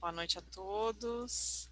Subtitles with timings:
[0.00, 1.68] Boa noite a todos.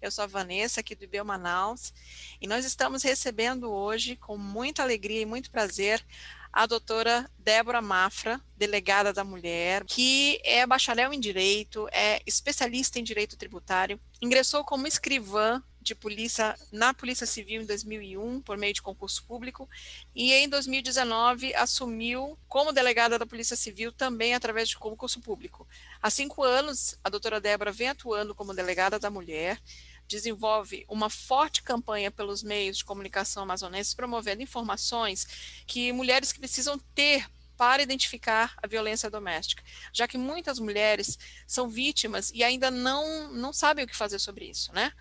[0.00, 1.94] Eu sou a Vanessa, aqui do IBEL Manaus,
[2.40, 6.04] e nós estamos recebendo hoje, com muita alegria e muito prazer,
[6.52, 13.04] a doutora Débora Mafra, delegada da mulher, que é bacharel em Direito, é especialista em
[13.04, 18.80] Direito Tributário, ingressou como escrivã de polícia na Polícia Civil em 2001 por meio de
[18.80, 19.68] concurso público
[20.14, 25.66] e em 2019 assumiu como delegada da Polícia Civil também através de concurso público.
[26.00, 29.60] Há cinco anos, a doutora Débora vem atuando como delegada da mulher,
[30.06, 35.26] desenvolve uma forte campanha pelos meios de comunicação amazonenses, promovendo informações
[35.66, 37.26] que mulheres que precisam ter
[37.56, 39.62] para identificar a violência doméstica,
[39.92, 44.46] já que muitas mulheres são vítimas e ainda não, não sabem o que fazer sobre
[44.46, 44.92] isso, né?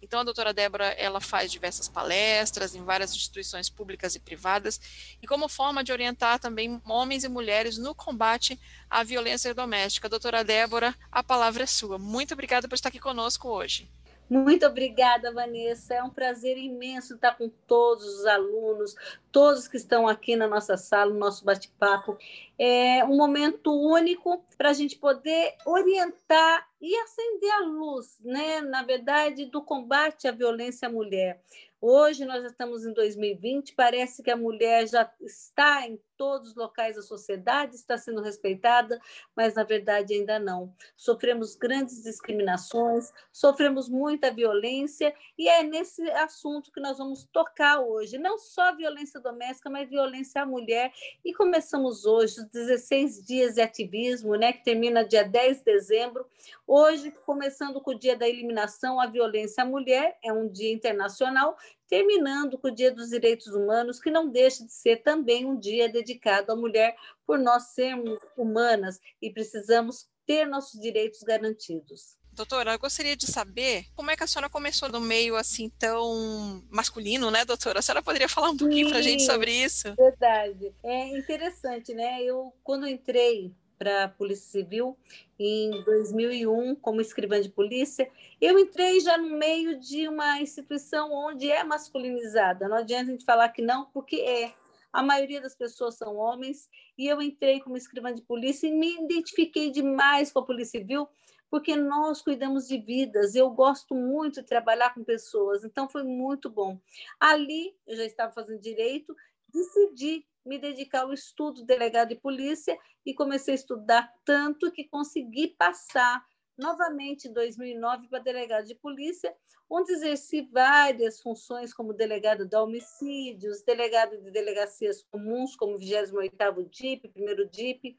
[0.00, 4.80] Então, a doutora Débora, ela faz diversas palestras em várias instituições públicas e privadas,
[5.20, 10.08] e como forma de orientar também homens e mulheres no combate à violência doméstica.
[10.08, 11.98] Doutora Débora, a palavra é sua.
[11.98, 13.90] Muito obrigada por estar aqui conosco hoje.
[14.28, 15.94] Muito obrigada, Vanessa.
[15.94, 18.96] É um prazer imenso estar com todos os alunos,
[19.30, 22.18] todos que estão aqui na nossa sala, no nosso bate-papo.
[22.58, 28.60] É um momento único para a gente poder orientar e acender a luz, né?
[28.60, 31.40] na verdade, do combate à violência à mulher.
[31.80, 36.96] Hoje nós estamos em 2020, parece que a mulher já está em todos os locais
[36.96, 39.00] da sociedade, está sendo respeitada,
[39.34, 40.72] mas na verdade ainda não.
[40.96, 48.18] Sofremos grandes discriminações, sofremos muita violência, e é nesse assunto que nós vamos tocar hoje.
[48.18, 50.92] Não só violência doméstica, mas violência à mulher.
[51.24, 56.26] E começamos hoje os 16 dias de ativismo, né, que termina dia 10 de dezembro.
[56.66, 61.56] Hoje, começando com o dia da eliminação à violência à mulher, é um dia internacional,
[61.88, 65.88] terminando com o Dia dos Direitos Humanos, que não deixa de ser também um dia
[65.88, 72.16] dedicado à mulher, por nós sermos humanas e precisamos ter nossos direitos garantidos.
[72.32, 76.62] Doutora, eu gostaria de saber como é que a senhora começou no meio assim tão
[76.68, 77.78] masculino, né, doutora?
[77.78, 79.94] A senhora poderia falar um pouquinho para a gente sobre isso?
[79.94, 80.74] Verdade.
[80.84, 82.22] É interessante, né?
[82.22, 84.96] Eu, quando entrei para a Polícia Civil
[85.38, 88.10] em 2001 como escrivã de polícia.
[88.40, 92.68] Eu entrei já no meio de uma instituição onde é masculinizada.
[92.68, 94.52] Não adianta a gente falar que não, porque é.
[94.92, 98.94] A maioria das pessoas são homens e eu entrei como escrivã de polícia e me
[99.04, 101.06] identifiquei demais com a Polícia Civil
[101.50, 103.34] porque nós cuidamos de vidas.
[103.34, 106.78] Eu gosto muito de trabalhar com pessoas, então foi muito bom.
[107.20, 109.14] Ali eu já estava fazendo direito,
[109.48, 115.48] decidi me dedicar ao estudo delegado de polícia e comecei a estudar tanto que consegui
[115.48, 116.24] passar
[116.56, 119.34] novamente em 2009 para delegado de polícia,
[119.68, 127.08] onde exerci várias funções como delegado de homicídios, delegado de delegacias comuns, como 28º DIP,
[127.08, 127.98] primeiro DIP,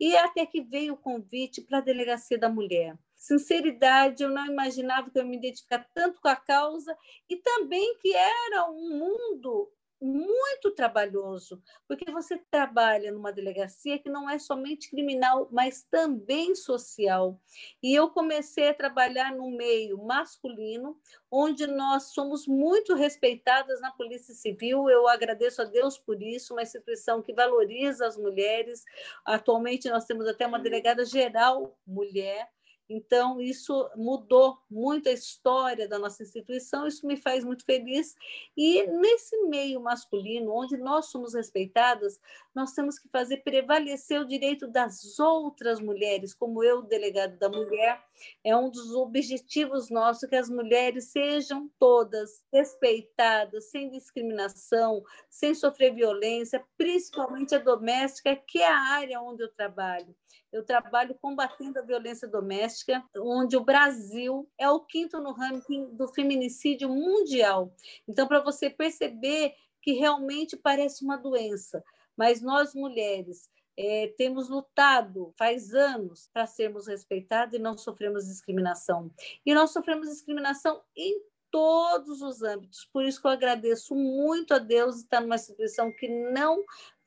[0.00, 2.96] e até que veio o convite para a delegacia da mulher.
[3.14, 6.96] Sinceridade, eu não imaginava que eu me identificar tanto com a causa
[7.28, 9.70] e também que era um mundo
[10.02, 17.40] muito trabalhoso, porque você trabalha numa delegacia que não é somente criminal, mas também social.
[17.82, 20.98] E eu comecei a trabalhar no meio masculino,
[21.30, 24.90] onde nós somos muito respeitadas na Polícia Civil.
[24.90, 28.84] Eu agradeço a Deus por isso, uma instituição que valoriza as mulheres.
[29.24, 32.50] Atualmente nós temos até uma delegada geral mulher
[32.92, 38.14] então, isso mudou muito a história da nossa instituição, isso me faz muito feliz.
[38.54, 42.20] E nesse meio masculino, onde nós somos respeitadas,
[42.54, 48.02] nós temos que fazer prevalecer o direito das outras mulheres, como eu, delegado da mulher,
[48.44, 55.94] é um dos objetivos nossos que as mulheres sejam todas respeitadas, sem discriminação, sem sofrer
[55.94, 60.14] violência, principalmente a doméstica, que é a área onde eu trabalho.
[60.52, 66.06] Eu trabalho combatendo a violência doméstica, onde o Brasil é o quinto no ranking do
[66.08, 67.74] feminicídio mundial.
[68.06, 71.82] Então, para você perceber que realmente parece uma doença,
[72.16, 79.10] mas nós mulheres é, temos lutado faz anos para sermos respeitados e não sofremos discriminação.
[79.44, 82.88] E nós sofremos discriminação em todos os âmbitos.
[82.92, 86.62] Por isso que eu agradeço muito a Deus estar numa instituição que não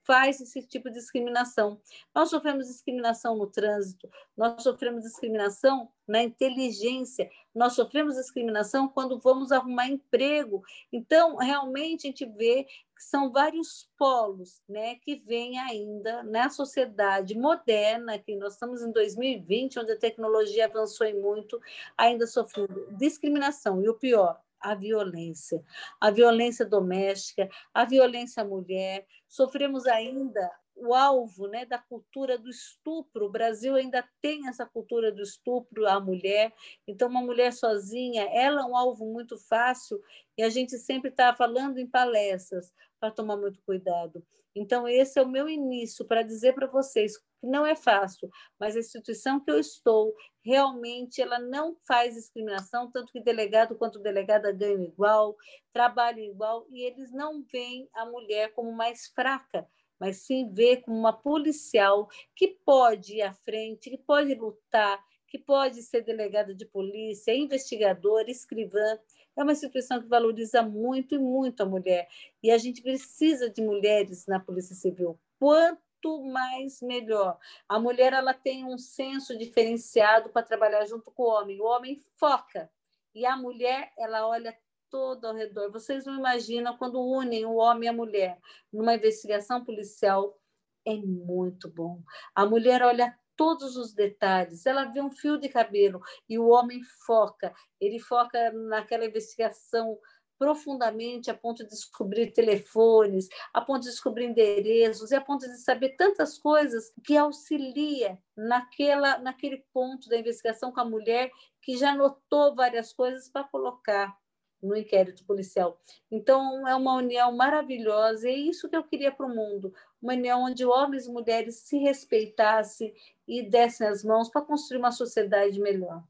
[0.06, 1.80] faz esse tipo de discriminação.
[2.14, 9.52] Nós sofremos discriminação no trânsito, nós sofremos discriminação na inteligência, nós sofremos discriminação quando vamos
[9.52, 10.64] arrumar emprego.
[10.94, 12.66] Então, realmente, a gente vê
[12.96, 18.92] que são vários polos né, que vêm ainda na sociedade moderna, que nós estamos em
[18.92, 21.60] 2020, onde a tecnologia avançou em muito,
[21.98, 23.84] ainda sofrendo discriminação.
[23.84, 25.64] E o pior, a violência,
[26.02, 29.06] a violência doméstica, a violência à mulher.
[29.28, 33.28] Sofremos ainda o alvo né, da cultura do estupro.
[33.28, 36.52] O Brasil ainda tem essa cultura do estupro à mulher.
[36.88, 40.02] Então, uma mulher sozinha, ela é um alvo muito fácil
[40.38, 44.26] e a gente sempre está falando em palestras para tomar muito cuidado.
[44.56, 48.30] Então, esse é o meu início para dizer para vocês que não é fácil,
[48.60, 53.98] mas a instituição que eu estou, realmente, ela não faz discriminação, tanto que delegado quanto
[53.98, 55.36] delegada ganham igual,
[55.74, 59.68] trabalham igual, e eles não veem a mulher como mais fraca,
[60.00, 65.40] mas sim vê como uma policial que pode ir à frente, que pode lutar, que
[65.40, 69.00] pode ser delegada de polícia, investigadora, escrivã.
[69.36, 72.08] É uma instituição que valoriza muito e muito a mulher.
[72.42, 75.20] E a gente precisa de mulheres na Polícia Civil.
[75.40, 75.82] Quanto
[76.24, 77.38] mais melhor.
[77.68, 81.62] A mulher ela tem um senso diferenciado para trabalhar junto com o homem.
[81.62, 82.70] O homem foca
[83.14, 84.58] e a mulher ela olha
[84.90, 85.72] todo ao redor.
[85.72, 88.40] Vocês não imaginam quando unem o homem e a mulher
[88.72, 90.40] numa investigação policial.
[90.86, 92.04] É muito bom.
[92.36, 94.66] A mulher olha todos os detalhes.
[94.66, 97.54] Ela vê um fio de cabelo e o homem foca.
[97.80, 99.98] Ele foca naquela investigação
[100.38, 105.58] profundamente a ponto de descobrir telefones, a ponto de descobrir endereços e a ponto de
[105.58, 111.96] saber tantas coisas que auxilia naquela naquele ponto da investigação com a mulher que já
[111.96, 114.16] notou várias coisas para colocar
[114.62, 115.80] no inquérito policial.
[116.12, 120.14] Então, é uma união maravilhosa, e é isso que eu queria para o mundo: uma
[120.14, 122.94] união onde homens e mulheres se respeitassem
[123.28, 126.04] e dessem as mãos para construir uma sociedade melhor.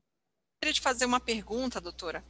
[0.62, 2.24] Queria te fazer uma pergunta, doutora.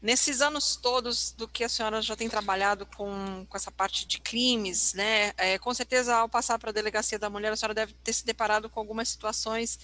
[0.00, 4.20] Nesses anos todos do que a senhora já tem trabalhado com, com essa parte de
[4.20, 5.32] crimes, né?
[5.36, 8.24] É, com certeza, ao passar para a delegacia da mulher, a senhora deve ter se
[8.24, 9.76] deparado com algumas situações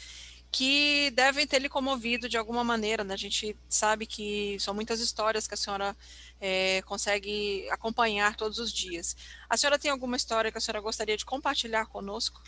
[0.52, 3.02] que devem ter lhe comovido de alguma maneira.
[3.02, 3.14] Né?
[3.14, 5.96] A gente sabe que são muitas histórias que a senhora
[6.40, 9.16] é, consegue acompanhar todos os dias.
[9.48, 12.40] A senhora tem alguma história que a senhora gostaria de compartilhar conosco?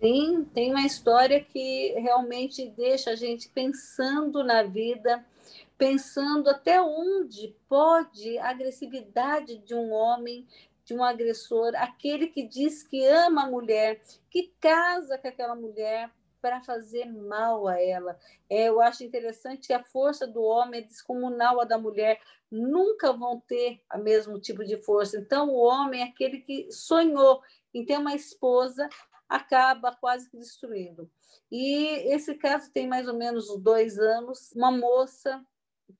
[0.00, 5.22] Sim, tem uma história que realmente deixa a gente pensando na vida,
[5.76, 10.46] pensando até onde pode a agressividade de um homem,
[10.86, 14.00] de um agressor, aquele que diz que ama a mulher,
[14.30, 16.10] que casa com aquela mulher,
[16.40, 18.18] para fazer mal a ela.
[18.48, 22.18] É, eu acho interessante que a força do homem é descomunal à da mulher,
[22.50, 25.18] nunca vão ter o mesmo tipo de força.
[25.18, 27.42] Então, o homem é aquele que sonhou
[27.72, 28.88] em ter uma esposa,
[29.30, 31.08] acaba quase que destruindo.
[31.50, 34.50] E esse caso tem mais ou menos dois anos.
[34.52, 35.40] Uma moça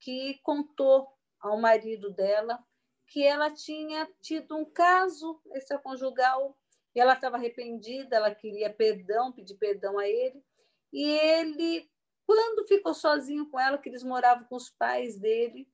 [0.01, 1.09] que contou
[1.41, 2.59] ao marido dela
[3.07, 6.57] que ela tinha tido um caso extraconjugal
[6.95, 10.45] e ela estava arrependida, ela queria perdão, pedir perdão a ele.
[10.93, 11.91] E ele,
[12.25, 15.69] quando ficou sozinho com ela, que eles moravam com os pais dele,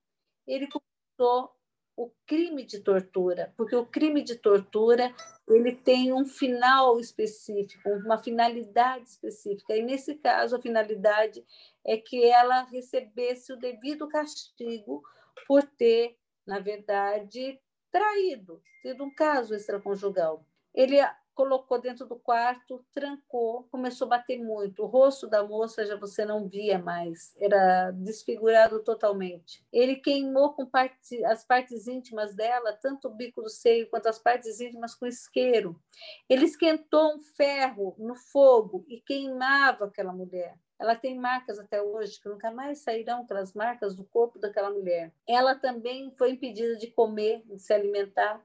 [0.46, 1.55] ele começou
[1.96, 5.14] o crime de tortura, porque o crime de tortura
[5.48, 9.74] ele tem um final específico, uma finalidade específica.
[9.74, 11.42] E nesse caso, a finalidade
[11.84, 15.02] é que ela recebesse o devido castigo
[15.46, 17.58] por ter, na verdade,
[17.90, 20.44] traído, tido um caso extraconjugal.
[20.74, 20.98] Ele
[21.36, 24.82] colocou dentro do quarto, trancou, começou a bater muito.
[24.82, 29.62] O rosto da moça já você não via mais, era desfigurado totalmente.
[29.70, 34.18] Ele queimou com parte, as partes íntimas dela, tanto o bico do seio quanto as
[34.18, 35.78] partes íntimas com isqueiro.
[36.26, 40.58] Ele esquentou um ferro no fogo e queimava aquela mulher.
[40.78, 45.12] Ela tem marcas até hoje que nunca mais sairão aquelas marcas do corpo daquela mulher.
[45.26, 48.42] Ela também foi impedida de comer, de se alimentar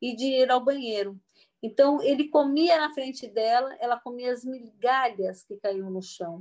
[0.00, 1.18] e de ir ao banheiro.
[1.62, 6.40] Então, ele comia na frente dela, ela comia as migalhas que caíam no chão.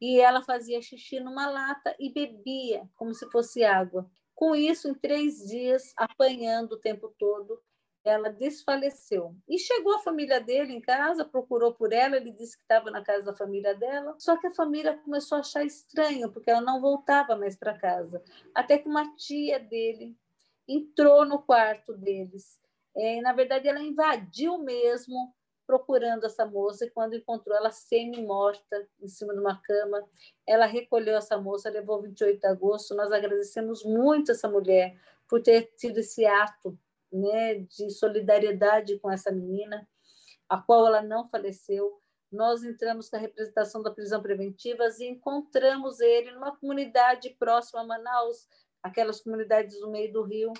[0.00, 4.08] E ela fazia xixi numa lata e bebia, como se fosse água.
[4.32, 7.60] Com isso, em três dias, apanhando o tempo todo,
[8.04, 9.34] ela desfaleceu.
[9.48, 13.02] E chegou a família dele em casa, procurou por ela, ele disse que estava na
[13.02, 16.80] casa da família dela, só que a família começou a achar estranho, porque ela não
[16.80, 18.22] voltava mais para casa.
[18.54, 20.16] Até que uma tia dele
[20.66, 22.60] entrou no quarto deles
[22.96, 25.34] é, na verdade, ela invadiu mesmo
[25.66, 30.04] procurando essa moça e quando encontrou ela semi-morta em cima de uma cama,
[30.44, 32.92] ela recolheu essa moça, levou 28 de agosto.
[32.94, 36.76] Nós agradecemos muito essa mulher por ter tido esse ato
[37.12, 39.88] né, de solidariedade com essa menina,
[40.48, 42.00] a qual ela não faleceu.
[42.32, 47.86] Nós entramos com a representação da prisão preventiva e encontramos ele numa comunidade próxima a
[47.86, 48.48] Manaus,
[48.82, 50.52] aquelas comunidades no meio do rio,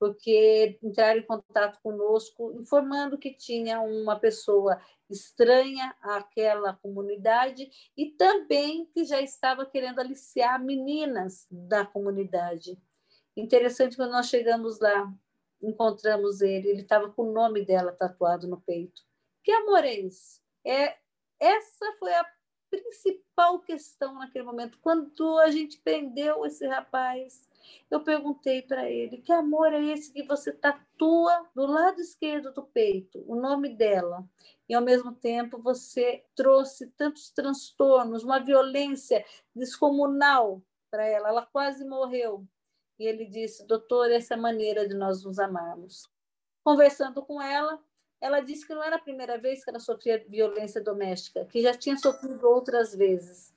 [0.00, 4.80] porque entraram em contato conosco, informando que tinha uma pessoa
[5.10, 12.80] estranha àquela comunidade e também que já estava querendo aliciar meninas da comunidade.
[13.36, 15.12] Interessante, quando nós chegamos lá,
[15.62, 19.02] encontramos ele, ele estava com o nome dela tatuado no peito.
[19.44, 20.40] Que amor é esse?
[20.64, 20.96] É,
[21.38, 22.26] essa foi a
[22.70, 24.78] principal questão naquele momento.
[24.80, 27.49] Quando a gente prendeu esse rapaz,
[27.90, 32.62] eu perguntei para ele: que amor é esse que você tatua do lado esquerdo do
[32.62, 34.24] peito, o nome dela?
[34.68, 39.24] E ao mesmo tempo você trouxe tantos transtornos, uma violência
[39.54, 41.28] descomunal para ela.
[41.28, 42.46] Ela quase morreu.
[42.98, 46.08] E ele disse: doutor, essa é a maneira de nós nos amarmos.
[46.62, 47.82] Conversando com ela,
[48.20, 51.72] ela disse que não era a primeira vez que ela sofria violência doméstica, que já
[51.74, 53.54] tinha sofrido outras vezes.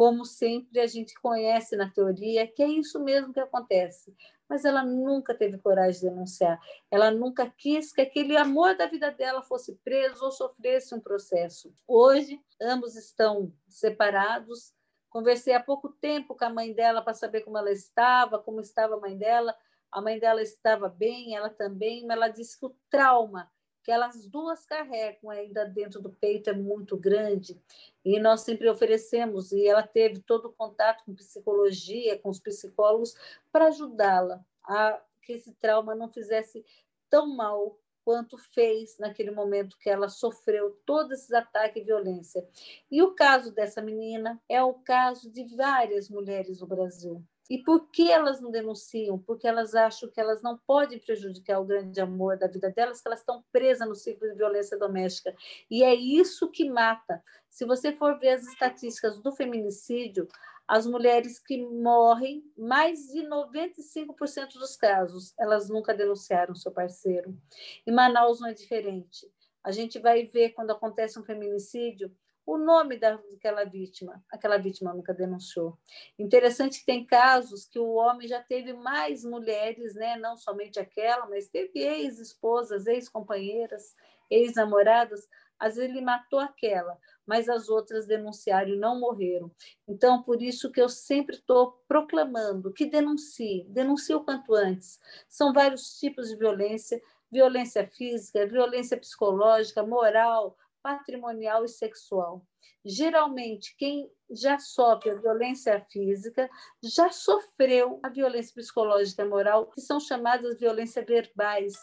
[0.00, 4.16] Como sempre, a gente conhece na teoria que é isso mesmo que acontece.
[4.48, 6.58] Mas ela nunca teve coragem de denunciar.
[6.90, 11.70] Ela nunca quis que aquele amor da vida dela fosse preso ou sofresse um processo.
[11.86, 14.72] Hoje, ambos estão separados.
[15.10, 18.94] Conversei há pouco tempo com a mãe dela para saber como ela estava, como estava
[18.94, 19.54] a mãe dela.
[19.92, 24.26] A mãe dela estava bem, ela também, mas ela disse que o trauma que elas
[24.26, 27.60] duas carregam ainda dentro do peito é muito grande
[28.04, 33.14] e nós sempre oferecemos e ela teve todo o contato com psicologia, com os psicólogos
[33.50, 36.64] para ajudá-la a que esse trauma não fizesse
[37.08, 42.46] tão mal quanto fez naquele momento que ela sofreu todos esses ataques e violência.
[42.90, 47.24] E o caso dessa menina é o caso de várias mulheres no Brasil.
[47.50, 49.18] E por que elas não denunciam?
[49.18, 53.08] Porque elas acham que elas não podem prejudicar o grande amor da vida delas, que
[53.08, 55.34] elas estão presas no ciclo de violência doméstica.
[55.68, 57.20] E é isso que mata.
[57.48, 60.28] Se você for ver as estatísticas do feminicídio,
[60.68, 67.36] as mulheres que morrem, mais de 95% dos casos, elas nunca denunciaram seu parceiro.
[67.84, 69.28] Em Manaus não é diferente.
[69.64, 72.14] A gente vai ver quando acontece um feminicídio,
[72.50, 74.20] o nome daquela vítima.
[74.28, 75.78] Aquela vítima nunca denunciou.
[76.18, 80.16] Interessante que tem casos que o homem já teve mais mulheres, né?
[80.16, 83.94] não somente aquela, mas teve ex-esposas, ex-companheiras,
[84.28, 85.28] ex-namoradas.
[85.60, 89.48] Às vezes ele matou aquela, mas as outras denunciaram e não morreram.
[89.86, 94.98] Então, por isso que eu sempre estou proclamando que denuncie, denuncie o quanto antes.
[95.28, 102.44] São vários tipos de violência, violência física, violência psicológica, moral, patrimonial e sexual.
[102.84, 106.48] Geralmente, quem já sofre a violência física
[106.82, 111.74] já sofreu a violência psicológica e moral, que são chamadas violências verbais.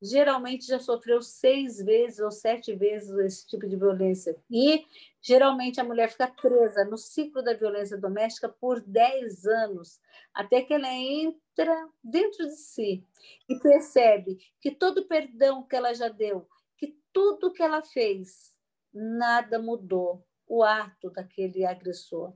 [0.00, 4.36] Geralmente já sofreu seis vezes ou sete vezes esse tipo de violência.
[4.50, 4.84] E
[5.20, 10.00] geralmente a mulher fica presa no ciclo da violência doméstica por dez anos,
[10.34, 13.04] até que ela entra dentro de si
[13.48, 16.46] e percebe que todo perdão que ela já deu,
[17.12, 18.54] tudo que ela fez,
[18.92, 22.32] nada mudou o ato daquele agressor.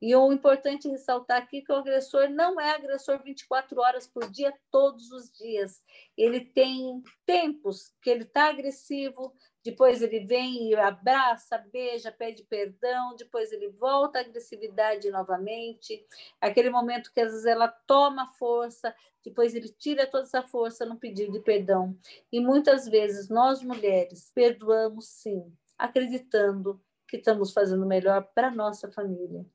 [0.00, 4.52] E o importante ressaltar aqui que o agressor não é agressor 24 horas por dia,
[4.70, 5.82] todos os dias.
[6.16, 13.16] Ele tem tempos que ele está agressivo, depois ele vem e abraça, beija, pede perdão,
[13.16, 16.06] depois ele volta à agressividade novamente.
[16.38, 18.94] Aquele momento que às vezes ela toma força,
[19.24, 21.96] depois ele tira toda essa força no pedido de perdão.
[22.30, 26.78] E muitas vezes nós mulheres perdoamos sim, acreditando
[27.08, 29.46] que estamos fazendo melhor para nossa família.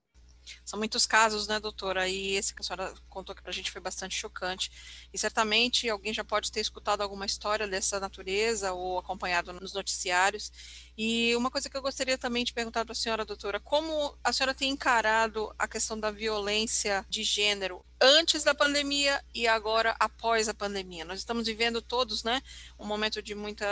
[0.65, 2.07] São muitos casos, né, doutora?
[2.07, 4.71] E esse que a senhora contou aqui para a gente foi bastante chocante.
[5.13, 10.51] E certamente alguém já pode ter escutado alguma história dessa natureza ou acompanhado nos noticiários.
[10.97, 14.33] E uma coisa que eu gostaria também de perguntar para a senhora, doutora, como a
[14.33, 20.49] senhora tem encarado a questão da violência de gênero antes da pandemia e agora após
[20.49, 21.05] a pandemia?
[21.05, 22.41] Nós estamos vivendo todos, né,
[22.77, 23.65] um momento de muita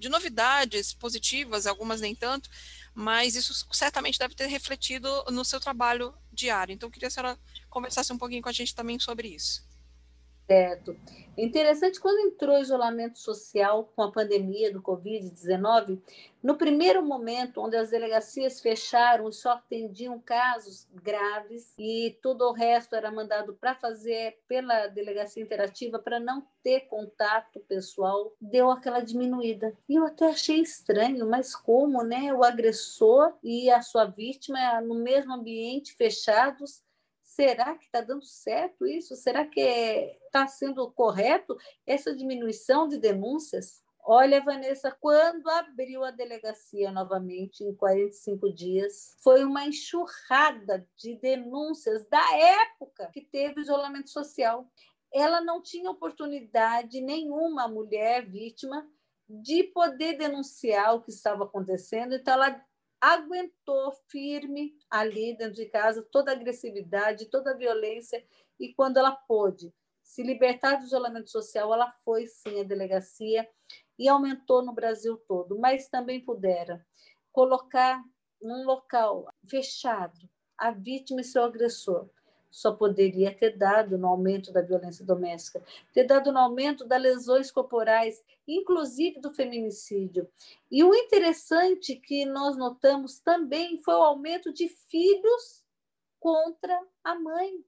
[0.00, 2.48] de novidades positivas, algumas nem tanto,
[2.94, 6.72] mas isso certamente deve ter refletido no seu trabalho diário.
[6.72, 9.69] Então, eu queria que a senhora conversasse um pouquinho com a gente também sobre isso.
[10.50, 10.96] Certo.
[11.38, 16.02] Interessante, quando entrou o isolamento social com a pandemia do Covid-19,
[16.42, 22.96] no primeiro momento, onde as delegacias fecharam só atendiam casos graves e todo o resto
[22.96, 29.72] era mandado para fazer pela delegacia interativa para não ter contato pessoal, deu aquela diminuída.
[29.88, 32.34] E eu até achei estranho, mas como, né?
[32.34, 36.82] O agressor e a sua vítima no mesmo ambiente fechados
[37.40, 39.16] Será que está dando certo isso?
[39.16, 39.60] Será que
[40.26, 41.56] está sendo correto
[41.86, 43.82] essa diminuição de denúncias?
[44.04, 52.06] Olha, Vanessa, quando abriu a delegacia novamente, em 45 dias, foi uma enxurrada de denúncias
[52.10, 54.70] da época que teve isolamento social.
[55.10, 58.86] Ela não tinha oportunidade nenhuma, mulher vítima,
[59.26, 62.62] de poder denunciar o que estava acontecendo, então ela
[63.00, 68.24] aguentou firme ali dentro de casa toda a agressividade, toda a violência,
[68.58, 73.48] e quando ela pôde se libertar do isolamento social, ela foi sim à delegacia
[73.98, 76.84] e aumentou no Brasil todo, mas também pudera
[77.32, 78.02] colocar
[78.42, 80.18] num local fechado
[80.58, 82.10] a vítima e seu agressor.
[82.50, 87.50] Só poderia ter dado no aumento da violência doméstica, ter dado no aumento das lesões
[87.50, 90.28] corporais, inclusive do feminicídio.
[90.70, 95.64] E o interessante que nós notamos também foi o aumento de filhos
[96.18, 97.64] contra a mãe.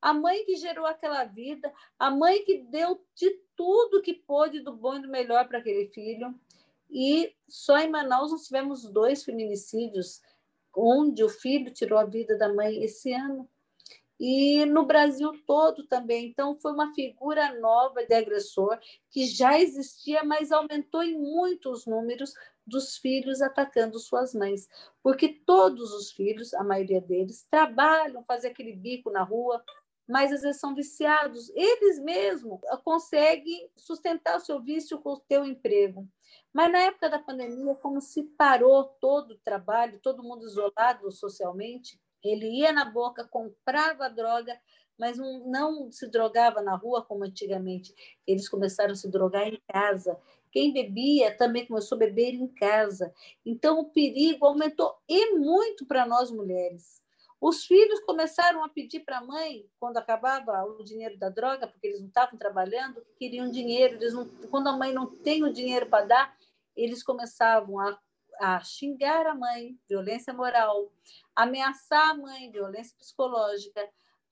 [0.00, 4.72] A mãe que gerou aquela vida, a mãe que deu de tudo que pôde do
[4.72, 6.32] bom e do melhor para aquele filho.
[6.88, 10.22] E só em Manaus nós tivemos dois feminicídios,
[10.74, 13.48] onde o filho tirou a vida da mãe esse ano.
[14.18, 16.26] E no Brasil todo também.
[16.28, 18.78] Então, foi uma figura nova de agressor
[19.10, 22.32] que já existia, mas aumentou em muitos números
[22.66, 24.68] dos filhos atacando suas mães.
[25.02, 29.62] Porque todos os filhos, a maioria deles, trabalham, fazem aquele bico na rua,
[30.08, 31.50] mas às vezes são viciados.
[31.50, 36.08] Eles mesmos conseguem sustentar o seu vício com o seu emprego.
[36.52, 42.00] Mas na época da pandemia, como se parou todo o trabalho, todo mundo isolado socialmente,
[42.22, 44.58] ele ia na boca, comprava droga,
[44.98, 47.94] mas não, não se drogava na rua como antigamente.
[48.26, 50.18] Eles começaram a se drogar em casa.
[50.50, 53.12] Quem bebia também começou a beber em casa.
[53.44, 57.02] Então, o perigo aumentou e muito para nós mulheres.
[57.38, 61.86] Os filhos começaram a pedir para a mãe, quando acabava o dinheiro da droga, porque
[61.86, 63.96] eles não estavam trabalhando, queriam dinheiro.
[63.96, 66.36] Eles não, quando a mãe não tem o dinheiro para dar,
[66.74, 67.98] eles começavam a,
[68.40, 70.92] a xingar a mãe, violência moral,
[71.34, 73.88] ameaçar a mãe, violência psicológica,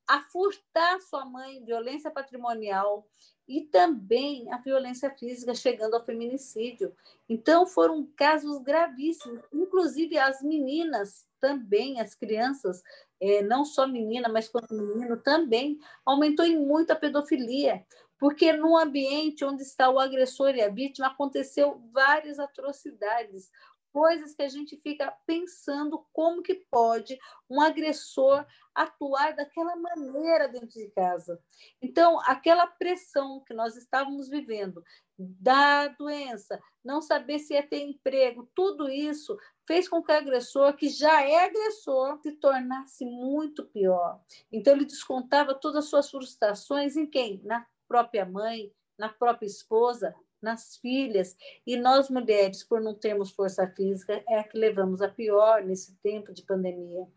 [0.06, 3.06] a furtar sua mãe, violência patrimonial
[3.46, 6.94] e também a violência física, chegando ao feminicídio.
[7.28, 9.42] Então, foram casos gravíssimos.
[9.52, 12.82] Inclusive, as meninas também, as crianças,
[13.20, 17.84] é, não só menina, mas quanto menino também, aumentou em muito a pedofilia.
[18.18, 23.50] Porque no ambiente onde está o agressor e a vítima, aconteceu várias atrocidades
[23.94, 27.16] coisas que a gente fica pensando como que pode
[27.48, 31.40] um agressor atuar daquela maneira dentro de casa.
[31.80, 34.82] Então, aquela pressão que nós estávamos vivendo
[35.16, 40.74] da doença, não saber se ia ter emprego, tudo isso fez com que o agressor,
[40.74, 44.20] que já é agressor, se tornasse muito pior.
[44.50, 47.40] Então, ele descontava todas as suas frustrações em quem?
[47.44, 50.12] Na própria mãe, na própria esposa,
[50.44, 51.36] nas filhas.
[51.66, 55.96] E nós, mulheres, por não termos força física, é a que levamos a pior nesse
[55.96, 57.08] tempo de pandemia.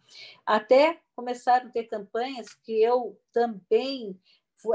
[0.46, 4.20] Até começaram a ter campanhas que eu também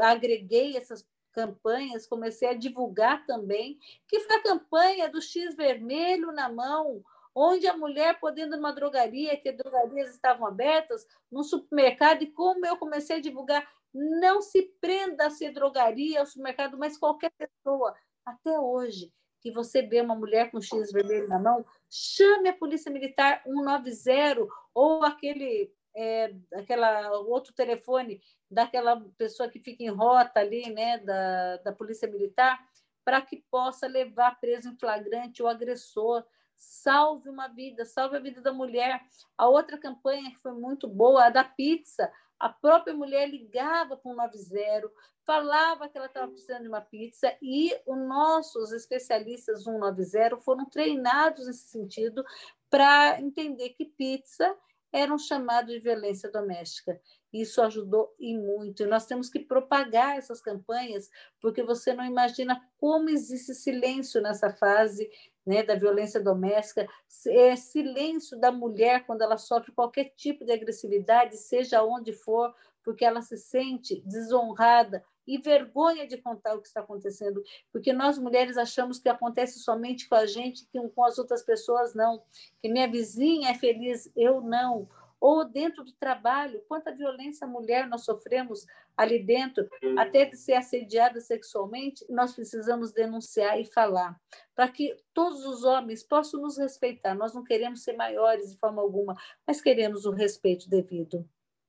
[0.01, 6.49] agreguei essas campanhas, comecei a divulgar também, que foi a campanha do X vermelho na
[6.49, 7.03] mão,
[7.35, 12.77] onde a mulher podendo numa drogaria, que drogarias estavam abertas, num supermercado, e como eu
[12.77, 18.59] comecei a divulgar, não se prenda a ser drogaria, ao supermercado, mas qualquer pessoa, até
[18.59, 23.43] hoje, que você vê uma mulher com X vermelho na mão, chame a Polícia Militar
[23.45, 30.99] 190 ou aquele é, aquela outro telefone daquela pessoa que fica em rota ali, né,
[30.99, 32.59] da, da Polícia Militar,
[33.05, 36.25] para que possa levar preso em flagrante o agressor.
[36.57, 39.03] Salve uma vida, salve a vida da mulher.
[39.37, 42.11] A outra campanha que foi muito boa, a da pizza.
[42.43, 44.91] A própria mulher ligava para o 90,
[45.25, 51.47] falava que ela estava precisando de uma pizza e os nossos especialistas 190 foram treinados
[51.47, 52.25] nesse sentido
[52.69, 54.57] para entender que pizza
[54.93, 57.01] era um chamado de violência doméstica.
[57.33, 58.83] Isso ajudou e muito.
[58.83, 61.09] E nós temos que propagar essas campanhas,
[61.41, 65.09] porque você não imagina como existe silêncio nessa fase
[65.45, 66.87] né, da violência doméstica,
[67.27, 73.05] é silêncio da mulher quando ela sofre qualquer tipo de agressividade, seja onde for, porque
[73.05, 78.57] ela se sente desonrada e vergonha de contar o que está acontecendo, porque nós mulheres
[78.57, 82.23] achamos que acontece somente com a gente, que com as outras pessoas não,
[82.61, 84.89] que minha vizinha é feliz, eu não
[85.23, 91.21] ou dentro do trabalho, quanta violência mulher nós sofremos ali dentro, até de ser assediada
[91.21, 94.21] sexualmente, nós precisamos denunciar e falar,
[94.53, 97.15] para que todos os homens possam nos respeitar.
[97.15, 101.25] Nós não queremos ser maiores de forma alguma, mas queremos o respeito devido.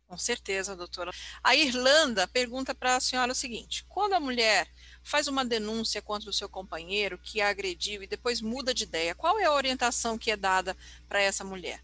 [0.08, 1.12] Com certeza, doutora.
[1.44, 4.68] A Irlanda pergunta para a senhora o seguinte: quando a mulher
[5.04, 9.14] faz uma denúncia contra o seu companheiro que a agrediu e depois muda de ideia,
[9.14, 10.76] qual é a orientação que é dada
[11.08, 11.84] para essa mulher?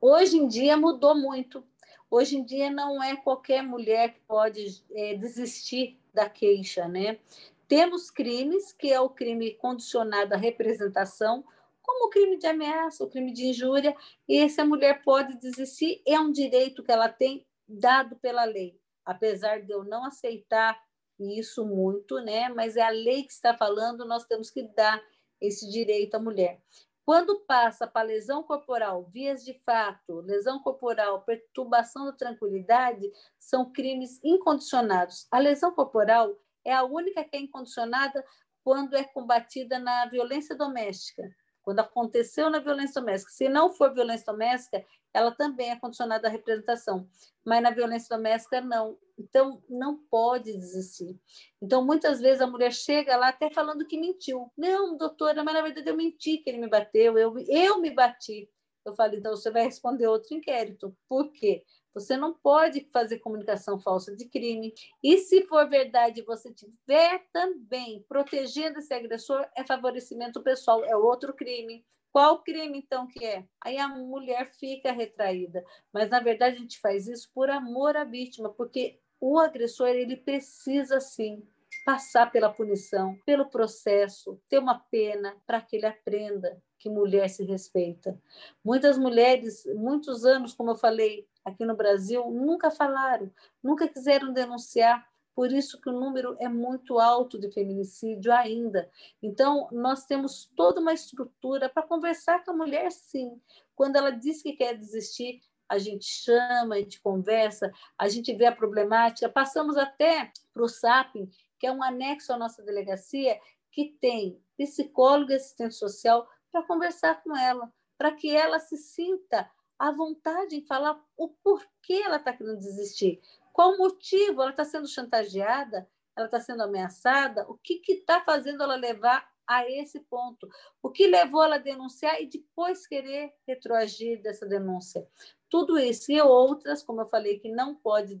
[0.00, 1.64] Hoje em dia mudou muito.
[2.10, 7.18] Hoje em dia não é qualquer mulher que pode é, desistir da queixa, né?
[7.66, 11.44] Temos crimes, que é o crime condicionado à representação,
[11.82, 13.94] como o crime de ameaça, o crime de injúria,
[14.26, 18.78] e essa mulher pode desistir, é um direito que ela tem dado pela lei.
[19.04, 20.80] Apesar de eu não aceitar
[21.18, 22.48] isso muito, né?
[22.50, 25.02] Mas é a lei que está falando, nós temos que dar
[25.40, 26.60] esse direito à mulher.
[27.08, 34.20] Quando passa para lesão corporal, vias de fato, lesão corporal, perturbação da tranquilidade, são crimes
[34.22, 35.26] incondicionados.
[35.30, 38.22] A lesão corporal é a única que é incondicionada
[38.62, 41.22] quando é combatida na violência doméstica.
[41.68, 43.30] Quando aconteceu na violência doméstica.
[43.30, 47.06] Se não for violência doméstica, ela também é condicionada à representação.
[47.44, 48.96] Mas na violência doméstica, não.
[49.18, 51.20] Então, não pode desistir.
[51.60, 54.50] Então, muitas vezes a mulher chega lá até falando que mentiu.
[54.56, 58.48] Não, doutora, mas na verdade eu menti que ele me bateu, eu, eu me bati.
[58.82, 60.96] Eu falo, então você vai responder outro inquérito.
[61.06, 61.64] Por quê?
[61.94, 64.72] Você não pode fazer comunicação falsa de crime.
[65.02, 71.34] E se for verdade, você tiver também protegendo esse agressor, é favorecimento pessoal, é outro
[71.34, 71.84] crime.
[72.12, 73.44] Qual crime, então, que é?
[73.62, 75.64] Aí a mulher fica retraída.
[75.92, 80.16] Mas, na verdade, a gente faz isso por amor à vítima, porque o agressor ele
[80.16, 81.46] precisa sim
[81.84, 87.44] passar pela punição, pelo processo, ter uma pena para que ele aprenda que mulher se
[87.44, 88.20] respeita.
[88.64, 93.30] Muitas mulheres, muitos anos, como eu falei, aqui no Brasil, nunca falaram,
[93.62, 98.90] nunca quiseram denunciar, por isso que o número é muito alto de feminicídio ainda.
[99.22, 103.40] Então, nós temos toda uma estrutura para conversar com a mulher, sim.
[103.76, 108.46] Quando ela diz que quer desistir, a gente chama, a gente conversa, a gente vê
[108.46, 113.38] a problemática, passamos até para o SAPIM, que é um anexo à nossa delegacia,
[113.70, 119.48] que tem psicólogo e assistente social para conversar com ela, para que ela se sinta
[119.78, 123.20] à vontade em falar o porquê ela está querendo desistir,
[123.52, 128.62] qual o motivo, ela está sendo chantageada, ela está sendo ameaçada, o que está fazendo
[128.62, 130.46] ela levar a esse ponto,
[130.82, 135.08] o que levou ela a denunciar e depois querer retroagir dessa denúncia.
[135.48, 138.14] Tudo isso e outras, como eu falei, que não pode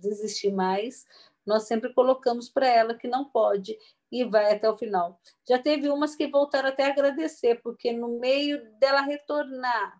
[0.00, 1.04] desistir mais,
[1.44, 3.76] nós sempre colocamos para ela que não pode
[4.12, 5.20] e vai até o final.
[5.48, 9.98] Já teve umas que voltaram até a agradecer, porque no meio dela retornar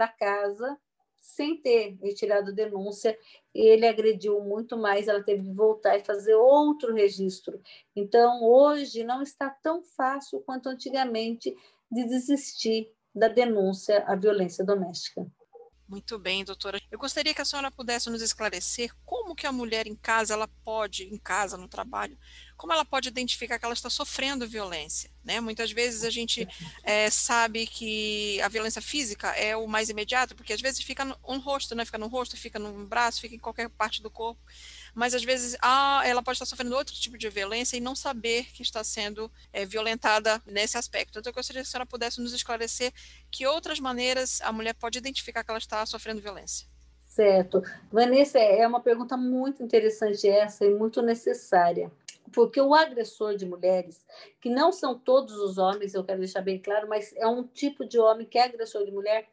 [0.00, 0.78] para casa,
[1.20, 3.14] sem ter retirado denúncia,
[3.54, 7.60] ele agrediu muito mais, ela teve que voltar e fazer outro registro.
[7.94, 11.54] Então, hoje não está tão fácil quanto antigamente
[11.92, 15.30] de desistir da denúncia à violência doméstica.
[15.86, 16.80] Muito bem, doutora.
[16.90, 20.48] Eu gostaria que a senhora pudesse nos esclarecer como que a mulher em casa, ela
[20.64, 22.16] pode, em casa, no trabalho,
[22.60, 25.40] como ela pode identificar que ela está sofrendo violência, né?
[25.40, 26.46] Muitas vezes a gente
[26.84, 31.16] é, sabe que a violência física é o mais imediato, porque às vezes fica no,
[31.26, 31.86] no rosto, né?
[31.86, 34.42] Fica no rosto, fica no braço, fica em qualquer parte do corpo
[34.94, 38.46] mas às vezes ah, ela pode estar sofrendo outro tipo de violência e não saber
[38.52, 41.18] que está sendo é, violentada nesse aspecto.
[41.18, 42.92] Então, eu gostaria que a senhora pudesse nos esclarecer
[43.30, 46.66] que outras maneiras a mulher pode identificar que ela está sofrendo violência.
[47.10, 47.60] Certo.
[47.90, 51.90] Vanessa, é uma pergunta muito interessante essa e muito necessária.
[52.32, 54.04] Porque o agressor de mulheres,
[54.40, 57.84] que não são todos os homens, eu quero deixar bem claro, mas é um tipo
[57.84, 59.28] de homem que é agressor de mulher,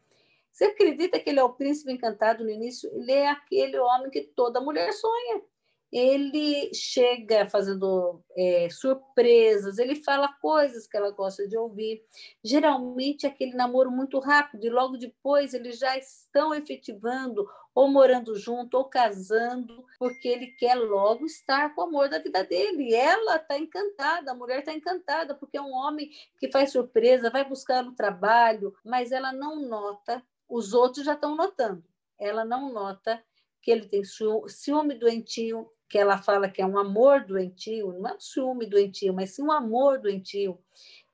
[0.57, 2.89] você acredita que ele é o príncipe encantado no início?
[2.91, 5.43] Ele é aquele homem que toda mulher sonha.
[5.91, 12.03] Ele chega fazendo é, surpresas, ele fala coisas que ela gosta de ouvir.
[12.43, 18.35] Geralmente é aquele namoro muito rápido e logo depois eles já estão efetivando ou morando
[18.35, 22.93] junto ou casando, porque ele quer logo estar com o amor da vida dele.
[22.93, 27.47] Ela está encantada, a mulher está encantada, porque é um homem que faz surpresa, vai
[27.47, 31.83] buscar no trabalho, mas ela não nota os outros já estão notando.
[32.19, 33.23] Ela não nota
[33.61, 38.13] que ele tem ciúme doentio, que ela fala que é um amor doentio, não é
[38.15, 40.59] um ciúme doentio, mas sim um amor doentio,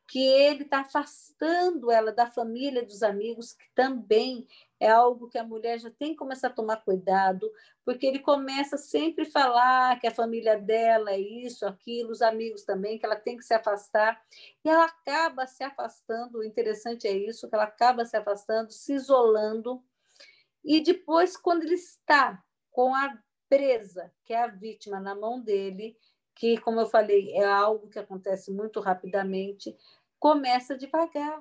[0.07, 4.47] que ele está afastando ela da família, dos amigos, que também
[4.79, 7.49] é algo que a mulher já tem que começar a tomar cuidado,
[7.85, 12.63] porque ele começa sempre a falar que a família dela é isso, aquilo, os amigos
[12.63, 14.21] também, que ela tem que se afastar,
[14.63, 16.39] e ela acaba se afastando.
[16.39, 19.81] O interessante é isso, que ela acaba se afastando, se isolando,
[20.63, 23.17] e depois, quando ele está com a
[23.53, 25.95] presa, que é a vítima, na mão dele,
[26.33, 29.77] que, como eu falei, é algo que acontece muito rapidamente,
[30.19, 31.39] começa devagar.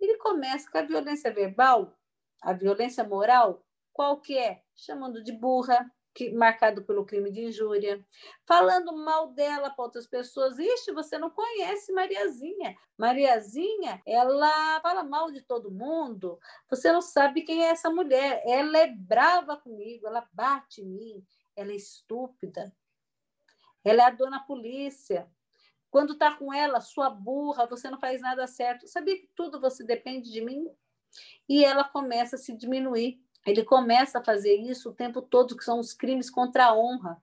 [0.00, 1.98] Ele começa com a violência verbal,
[2.40, 4.62] a violência moral, qual que é?
[4.76, 8.04] Chamando de burra, que, marcado pelo crime de injúria,
[8.46, 10.58] falando mal dela para outras pessoas.
[10.58, 12.76] Ixi, você não conhece Mariazinha.
[12.96, 16.38] Mariazinha, ela fala mal de todo mundo.
[16.70, 18.42] Você não sabe quem é essa mulher.
[18.46, 21.26] Ela é brava comigo, ela bate em mim,
[21.58, 22.74] ela é estúpida.
[23.84, 25.30] Ela é a dona polícia.
[25.90, 28.86] Quando está com ela, sua burra, você não faz nada certo.
[28.86, 30.68] Sabia que tudo você depende de mim?
[31.48, 33.20] e ela começa a se diminuir.
[33.46, 37.16] ele começa a fazer isso o tempo todo, que são os crimes contra a honra.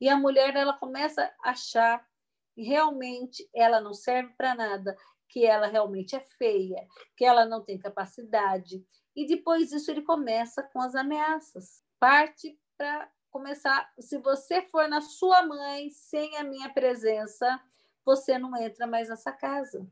[0.00, 2.06] E a mulher ela começa a achar
[2.54, 4.96] que realmente ela não serve para nada,
[5.28, 8.86] que ela realmente é feia, que ela não tem capacidade.
[9.14, 11.82] E depois disso ele começa com as ameaças.
[11.98, 17.60] Parte para começar, se você for na sua mãe sem a minha presença,
[18.02, 19.86] você não entra mais nessa casa.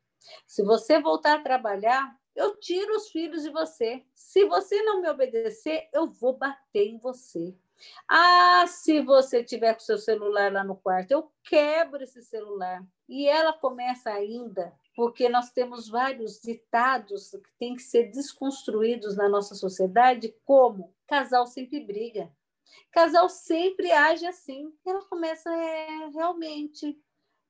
[0.47, 4.03] Se você voltar a trabalhar, eu tiro os filhos de você.
[4.15, 7.55] Se você não me obedecer, eu vou bater em você.
[8.09, 12.83] Ah, se você tiver com seu celular lá no quarto, eu quebro esse celular.
[13.07, 19.29] E ela começa ainda, porque nós temos vários ditados que têm que ser desconstruídos na
[19.29, 22.33] nossa sociedade, como casal sempre briga.
[22.93, 24.73] Casal sempre age assim.
[24.87, 26.99] Ela começa é, realmente.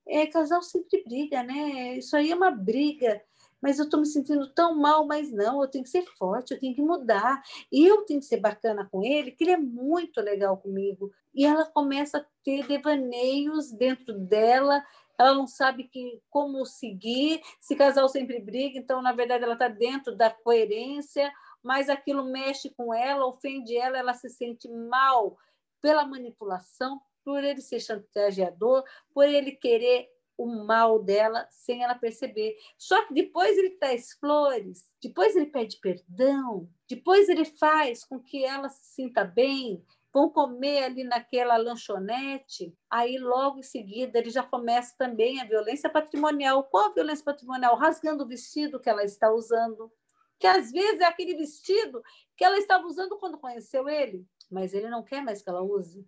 [0.07, 1.97] É, casal sempre briga, né?
[1.97, 3.23] Isso aí é uma briga
[3.65, 6.61] mas eu estou me sentindo tão mal, mas não, eu tenho que ser forte, eu
[6.61, 10.21] tenho que mudar, e eu tenho que ser bacana com ele, que ele é muito
[10.21, 11.11] legal comigo.
[11.35, 14.85] E ela começa a ter devaneios dentro dela,
[15.19, 19.69] ela não sabe que, como seguir, se casal sempre briga, então, na verdade, ela está
[19.69, 21.33] dentro da coerência,
[21.65, 25.37] mas aquilo mexe com ela, ofende ela, ela se sente mal
[25.81, 32.57] pela manipulação, por ele ser chantageador, por ele querer o mal dela sem ela perceber.
[32.77, 38.45] Só que depois ele traz flores, depois ele pede perdão, depois ele faz com que
[38.45, 44.43] ela se sinta bem, vão comer ali naquela lanchonete, aí logo em seguida ele já
[44.43, 46.65] começa também a violência patrimonial.
[46.65, 47.75] Qual a violência patrimonial?
[47.77, 49.91] Rasgando o vestido que ela está usando,
[50.39, 52.03] que às vezes é aquele vestido
[52.37, 56.07] que ela estava usando quando conheceu ele, mas ele não quer mais que ela use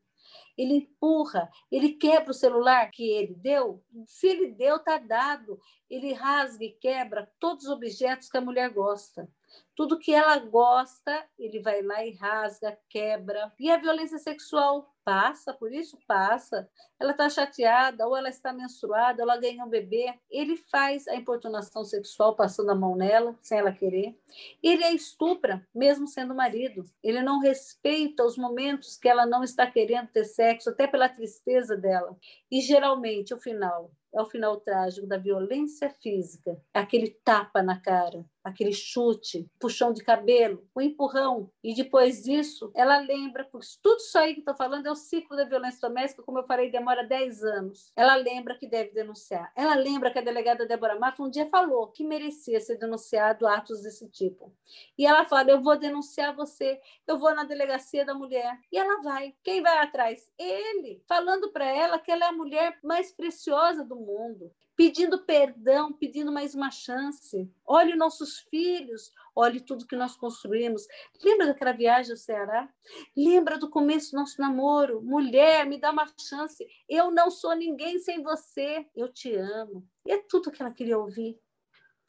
[0.57, 3.83] ele empurra, ele quebra o celular que ele deu.
[4.07, 5.61] Se ele deu, está dado.
[5.89, 9.29] Ele rasga e quebra todos os objetos que a mulher gosta.
[9.77, 13.53] Tudo que ela gosta, ele vai lá e rasga, quebra.
[13.61, 16.69] E a violência sexual passa, por isso passa.
[16.99, 20.13] Ela está chateada, ou ela está menstruada, ou ela ganhou um bebê.
[20.31, 24.19] Ele faz a importunação sexual passando a mão nela, sem ela querer.
[24.63, 26.85] Ele a estupra, mesmo sendo marido.
[27.05, 31.77] Ele não respeita os momentos que ela não está querendo ter sexo, até pela tristeza
[31.77, 32.17] dela.
[32.51, 38.25] E geralmente, o final é o final trágico da violência física, aquele tapa na cara,
[38.43, 41.51] aquele chute, puxão de cabelo, o empurrão.
[41.63, 45.37] E depois disso, ela lembra, porque tudo isso aí que estou falando é o ciclo
[45.37, 47.93] da violência doméstica, como eu falei, demora 10 anos.
[47.97, 49.53] Ela lembra que deve denunciar.
[49.57, 53.83] Ela lembra que a delegada Débora Mato um dia falou que merecia ser denunciado atos
[53.83, 54.55] desse tipo.
[54.97, 58.57] E ela fala: Eu vou denunciar você, eu vou na delegacia da mulher.
[58.71, 59.35] E ela vai.
[59.43, 60.31] Quem vai atrás?
[60.39, 65.93] Ele, falando para ela que ela é a mulher mais preciosa do mundo pedindo perdão,
[65.93, 67.51] pedindo mais uma chance.
[67.65, 70.87] Olhe nossos filhos, olhe tudo que nós construímos.
[71.25, 72.69] Lembra daquela viagem ao Ceará?
[73.17, 75.01] Lembra do começo do nosso namoro?
[75.03, 76.67] Mulher, me dá uma chance.
[76.89, 78.87] Eu não sou ninguém sem você.
[78.95, 79.89] Eu te amo.
[80.05, 81.41] E é tudo que ela queria ouvir.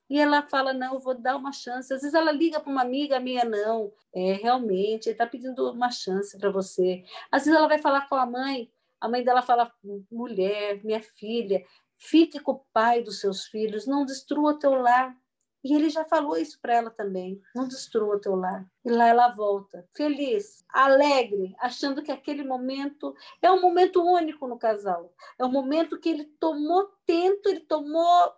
[0.09, 1.93] E ela fala: Não, eu vou dar uma chance.
[1.93, 3.91] Às vezes ela liga para uma amiga minha, não.
[4.13, 7.03] É, realmente, ele está pedindo uma chance para você.
[7.31, 8.71] Às vezes ela vai falar com a mãe.
[8.99, 9.71] A mãe dela fala:
[10.11, 11.63] Mulher, minha filha,
[11.97, 15.15] Fique com o pai dos seus filhos, não destrua teu lar.
[15.63, 18.65] E ele já falou isso para ela também: não destrua teu lar.
[18.85, 24.57] E lá ela volta, feliz, alegre, achando que aquele momento é um momento único no
[24.57, 25.13] casal.
[25.37, 28.33] É um momento que ele tomou tento, ele tomou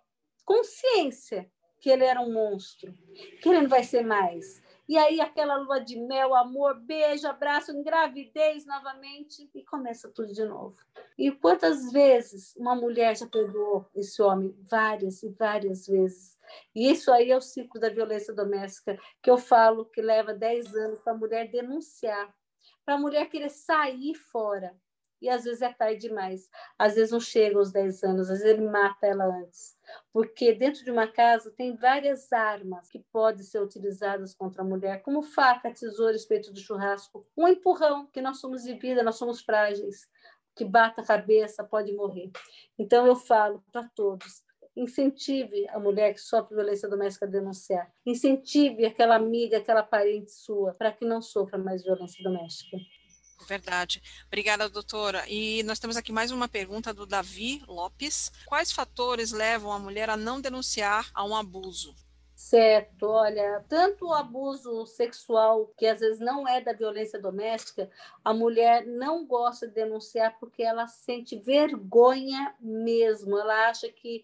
[0.46, 2.94] consciência que ele era um monstro,
[3.42, 7.72] que ele não vai ser mais, e aí aquela lua de mel, amor, beijo, abraço,
[7.72, 10.76] engravidez novamente e começa tudo de novo.
[11.16, 14.52] E quantas vezes uma mulher já perdoou esse homem?
[14.68, 16.36] Várias e várias vezes.
[16.74, 20.74] E isso aí é o ciclo da violência doméstica que eu falo que leva 10
[20.74, 22.34] anos para a mulher denunciar,
[22.84, 24.76] para a mulher querer sair fora.
[25.22, 26.50] E às vezes é tarde demais.
[26.78, 29.80] Às vezes não chega aos 10 anos, às vezes ele mata ela antes
[30.12, 35.02] porque dentro de uma casa tem várias armas que podem ser utilizadas contra a mulher,
[35.02, 39.42] como faca, tesoura, espeto do churrasco, um empurrão, que nós somos de vida, nós somos
[39.42, 40.08] frágeis,
[40.56, 42.32] que bata a cabeça, pode morrer.
[42.78, 44.44] Então eu falo para todos,
[44.76, 50.74] incentive a mulher que sofre violência doméstica a denunciar, incentive aquela amiga, aquela parente sua,
[50.74, 52.78] para que não sofra mais violência doméstica.
[53.48, 54.02] Verdade.
[54.28, 55.24] Obrigada, doutora.
[55.28, 58.32] E nós temos aqui mais uma pergunta do Davi Lopes.
[58.46, 61.96] Quais fatores levam a mulher a não denunciar a um abuso?
[62.36, 67.92] Certo, olha, tanto o abuso sexual, que às vezes não é da violência doméstica,
[68.24, 74.24] a mulher não gosta de denunciar porque ela sente vergonha mesmo, ela acha que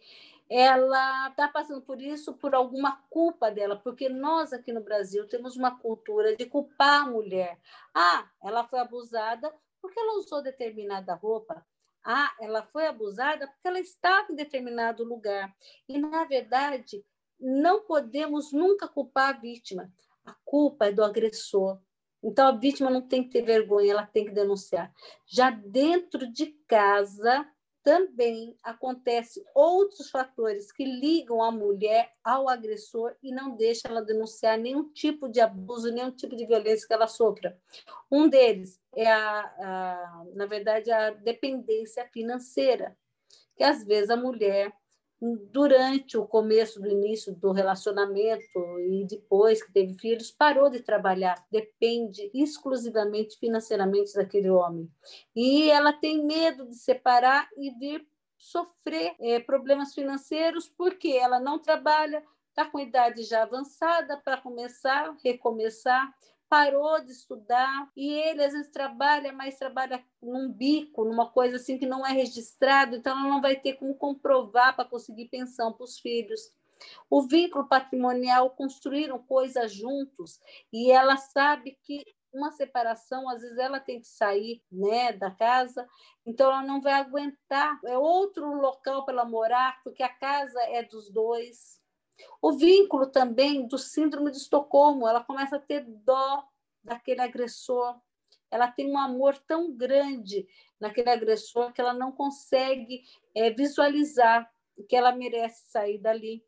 [0.49, 5.55] ela está passando por isso por alguma culpa dela, porque nós aqui no Brasil temos
[5.55, 7.60] uma cultura de culpar a mulher.
[7.93, 11.65] Ah, ela foi abusada porque ela usou determinada roupa.
[12.03, 15.51] Ah, ela foi abusada porque ela estava em determinado lugar.
[15.89, 17.03] E, na verdade,
[17.39, 19.91] não podemos nunca culpar a vítima.
[20.23, 21.79] A culpa é do agressor.
[22.23, 24.91] Então, a vítima não tem que ter vergonha, ela tem que denunciar.
[25.27, 27.47] Já dentro de casa,
[27.86, 34.58] também acontece outros fatores que ligam a mulher ao agressor e não deixam ela denunciar
[34.58, 37.56] nenhum tipo de abuso, nenhum tipo de violência que ela sofra.
[38.12, 42.98] Um deles é a, a na verdade, a dependência financeira,
[43.56, 44.74] que às vezes a mulher
[45.21, 51.43] durante o começo do início do relacionamento e depois que teve filhos, parou de trabalhar,
[51.49, 54.89] depende exclusivamente financeiramente daquele homem.
[55.36, 58.06] E ela tem medo de separar e vir
[58.38, 65.15] sofrer é, problemas financeiros porque ela não trabalha, está com idade já avançada para começar,
[65.23, 66.13] recomeçar,
[66.49, 71.77] parou de estudar e ele às vezes trabalha, mas trabalha num bico, numa coisa assim
[71.77, 75.84] que não é registrado, então ela não vai ter como comprovar para conseguir pensão para
[75.84, 76.53] os filhos.
[77.10, 80.39] O vínculo patrimonial construíram coisas juntos
[80.71, 82.03] e ela sabe que
[82.34, 85.88] uma separação, às vezes ela tem que sair, né, da casa,
[86.25, 90.84] então ela não vai aguentar, é outro local para ela morar, porque a casa é
[90.84, 91.81] dos dois.
[92.41, 96.43] O vínculo também do síndrome de Estocolmo, ela começa a ter dó
[96.84, 97.99] daquele agressor.
[98.51, 100.47] Ela tem um amor tão grande
[100.80, 104.49] naquele agressor que ela não consegue é, visualizar
[104.84, 106.43] que ela merece sair dali.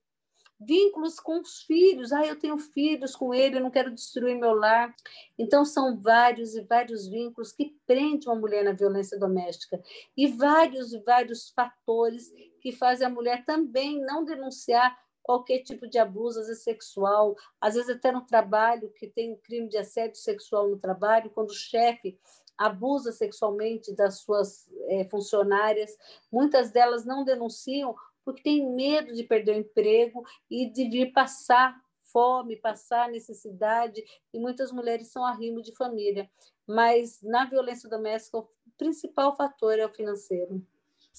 [0.59, 2.11] Vínculos com os filhos.
[2.11, 4.95] Ah, eu tenho filhos com ele, eu não quero destruir meu lar.
[5.37, 9.81] Então, são vários e vários vínculos que prendem uma mulher na violência doméstica.
[10.15, 15.99] E vários e vários fatores que fazem a mulher também não denunciar qualquer tipo de
[15.99, 20.15] abuso, às vezes sexual, às vezes até no trabalho, que tem um crime de assédio
[20.15, 22.17] sexual no trabalho, quando o chefe
[22.57, 25.97] abusa sexualmente das suas é, funcionárias,
[26.31, 31.77] muitas delas não denunciam porque têm medo de perder o emprego e de vir passar
[32.01, 34.01] fome, passar necessidade,
[34.33, 36.29] e muitas mulheres são arrimo de família.
[36.65, 40.65] Mas na violência doméstica, o principal fator é o financeiro.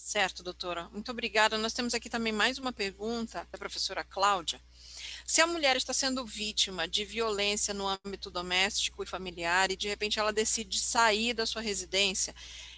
[0.01, 0.89] Certo, doutora.
[0.91, 1.59] Muito obrigada.
[1.59, 4.59] Nós temos aqui também mais uma pergunta da professora Cláudia.
[5.27, 9.87] Se a mulher está sendo vítima de violência no âmbito doméstico e familiar e de
[9.87, 12.35] repente ela decide sair da sua residência,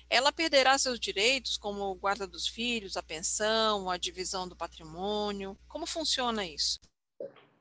[0.09, 5.57] ela perderá seus direitos, como guarda dos filhos, a pensão, a divisão do patrimônio?
[5.69, 6.81] Como funciona isso?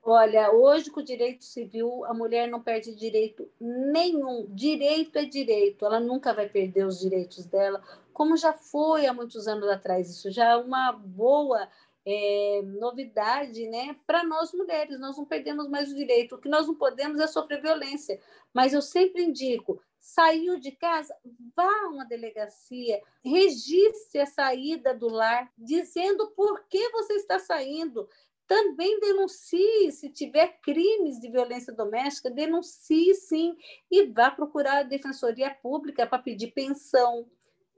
[0.02, 4.48] Olha, hoje com o direito civil, a mulher não perde direito nenhum.
[4.50, 7.84] Direito é direito, ela nunca vai perder os direitos dela,
[8.20, 10.10] como já foi há muitos anos atrás.
[10.10, 11.70] Isso já é uma boa
[12.06, 15.00] é, novidade né, para nós mulheres.
[15.00, 16.36] Nós não perdemos mais o direito.
[16.36, 18.20] O que nós não podemos é sofrer violência.
[18.54, 21.16] Mas eu sempre indico: saiu de casa,
[21.56, 28.10] vá a uma delegacia, registre a saída do lar, dizendo por que você está saindo.
[28.46, 33.56] Também denuncie, se tiver crimes de violência doméstica, denuncie sim
[33.90, 37.26] e vá procurar a Defensoria Pública para pedir pensão,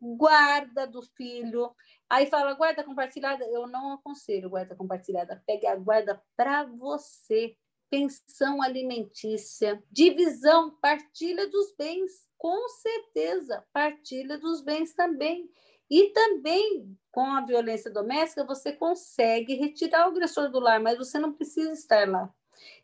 [0.01, 1.73] guarda do filho.
[2.09, 5.41] Aí fala guarda compartilhada, eu não aconselho guarda compartilhada.
[5.45, 7.55] Pegue a guarda para você.
[7.89, 15.49] Pensão alimentícia, divisão, partilha dos bens, com certeza, partilha dos bens também.
[15.89, 21.19] E também, com a violência doméstica, você consegue retirar o agressor do lar, mas você
[21.19, 22.33] não precisa estar lá.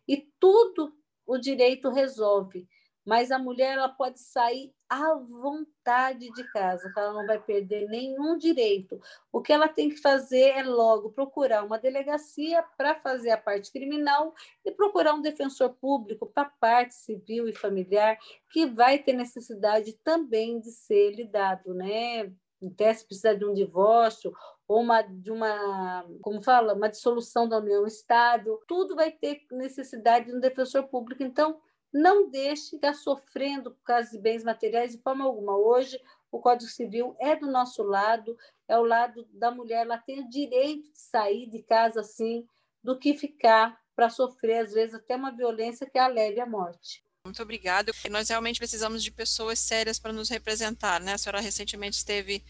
[0.05, 0.93] E tudo
[1.25, 2.67] o direito resolve
[3.07, 8.37] mas a mulher ela pode sair à vontade de casa, ela não vai perder nenhum
[8.37, 8.99] direito.
[9.31, 13.71] O que ela tem que fazer é logo procurar uma delegacia para fazer a parte
[13.71, 18.19] criminal e procurar um defensor público para a parte civil e familiar,
[18.51, 22.29] que vai ter necessidade também de ser lidado, né?
[22.61, 24.33] Até se precisar de um divórcio
[24.67, 30.25] ou uma, de uma, como fala, uma dissolução da União Estado, tudo vai ter necessidade
[30.25, 31.23] de um defensor público.
[31.23, 31.61] Então,
[31.93, 35.55] não deixe ficar sofrendo por causa de bens materiais de forma alguma.
[35.55, 35.99] Hoje,
[36.31, 40.29] o Código Civil é do nosso lado, é o lado da mulher, ela tem o
[40.29, 42.47] direito de sair de casa assim,
[42.83, 47.03] do que ficar para sofrer, às vezes, até uma violência que a leve à morte.
[47.25, 47.91] Muito obrigada.
[48.09, 51.13] Nós realmente precisamos de pessoas sérias para nos representar, né?
[51.13, 52.41] A senhora recentemente esteve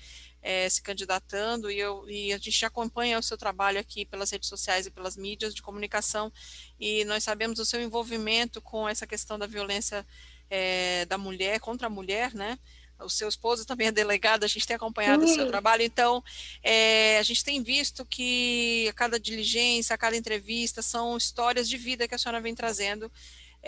[0.42, 4.50] é, se candidatando e, eu, e a gente acompanha o seu trabalho aqui pelas redes
[4.50, 6.32] sociais e pelas mídias de comunicação
[6.80, 10.06] e nós sabemos o seu envolvimento com essa questão da violência
[10.50, 12.58] é, da mulher contra a mulher, né?
[13.00, 15.34] o seu esposo também é delegado, a gente tem acompanhado Sim.
[15.34, 16.24] o seu trabalho, então
[16.64, 21.78] é, a gente tem visto que a cada diligência, a cada entrevista, são histórias de
[21.78, 23.12] vida que a senhora vem trazendo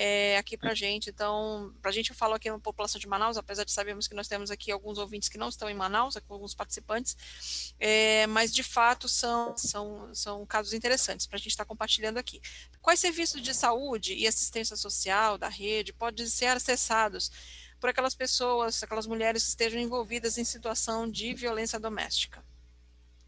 [0.02, 1.10] é, aqui para a gente.
[1.10, 4.16] Então, para a gente, eu falo aqui na população de Manaus, apesar de sabermos que
[4.16, 8.64] nós temos aqui alguns ouvintes que não estão em Manaus, alguns participantes, é, mas de
[8.64, 12.39] fato são, são, são casos interessantes para a gente estar tá compartilhando aqui.
[12.82, 17.30] Quais serviços de saúde e assistência social da rede podem ser acessados
[17.78, 22.41] por aquelas pessoas, aquelas mulheres que estejam envolvidas em situação de violência doméstica?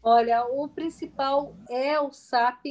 [0.02, 2.64] Olha, o principal é o SAP,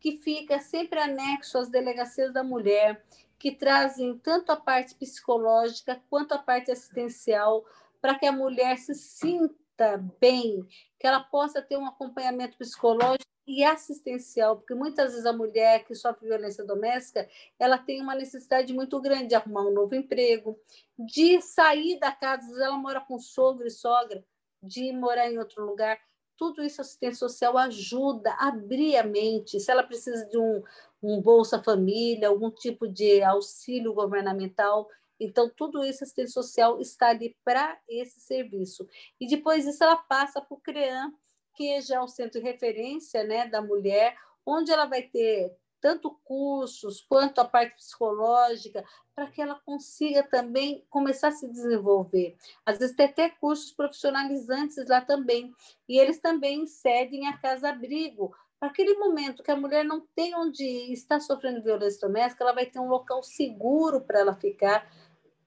[0.00, 3.02] que fica sempre anexo às delegacias da mulher,
[3.38, 7.64] que trazem tanto a parte psicológica quanto a parte assistencial,
[8.00, 10.66] para que a mulher se sinta bem,
[10.98, 15.94] que ela possa ter um acompanhamento psicológico e assistencial, porque muitas vezes a mulher que
[15.94, 17.28] sofre violência doméstica,
[17.58, 20.58] ela tem uma necessidade muito grande de arrumar um novo emprego,
[20.98, 24.24] de sair da casa, ela mora com sogro e sogra,
[24.60, 26.00] de morar em outro lugar.
[26.36, 29.58] Tudo isso a assistência social ajuda a abrir a mente.
[29.58, 30.62] Se ela precisa de um,
[31.02, 37.08] um Bolsa Família, algum tipo de auxílio governamental, então, tudo isso, a assistência social está
[37.08, 38.86] ali para esse serviço.
[39.18, 41.12] E depois isso, ela passa para o CREAM,
[41.54, 44.14] que já é o centro de referência né, da mulher,
[44.44, 50.84] onde ela vai ter tanto cursos quanto a parte psicológica, para que ela consiga também
[50.90, 52.36] começar a se desenvolver.
[52.64, 55.54] Às vezes tem até cursos profissionalizantes lá também,
[55.88, 60.64] e eles também cedem a casa-abrigo, para aquele momento que a mulher não tem onde
[60.92, 64.90] está sofrendo violência doméstica, ela vai ter um local seguro para ela ficar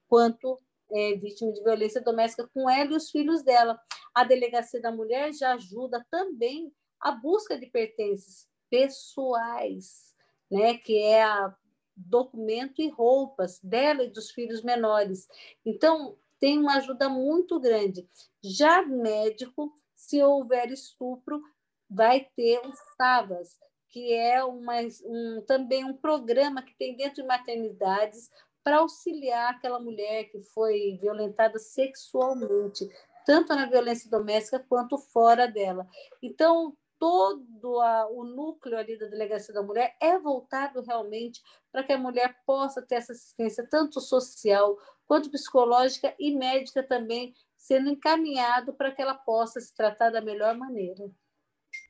[0.08, 0.58] quanto
[0.92, 3.80] é, vítima de violência doméstica com ela e os filhos dela.
[4.14, 10.14] A delegacia da mulher já ajuda também a busca de pertences pessoais,
[10.50, 11.54] né, que é a
[11.96, 15.28] documento e roupas dela e dos filhos menores.
[15.64, 18.08] Então, tem uma ajuda muito grande.
[18.42, 21.42] Já médico, se houver estupro,
[21.88, 24.74] vai ter o SAVAS, que é uma,
[25.04, 28.30] um, também um programa que tem dentro de maternidades
[28.62, 32.88] para auxiliar aquela mulher que foi violentada sexualmente,
[33.26, 35.86] tanto na violência doméstica quanto fora dela.
[36.22, 41.42] Então, todo a, o núcleo ali da delegacia da mulher é voltado realmente
[41.72, 44.76] para que a mulher possa ter essa assistência tanto social
[45.06, 50.54] quanto psicológica e médica também, sendo encaminhado para que ela possa se tratar da melhor
[50.54, 51.10] maneira.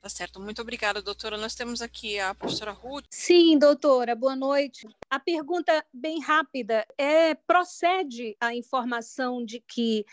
[0.01, 1.37] Tá certo, muito obrigada, doutora.
[1.37, 3.05] Nós temos aqui a professora Ruth.
[3.11, 4.87] Sim, doutora, boa noite.
[5.09, 10.05] A pergunta bem rápida é: procede a informação de que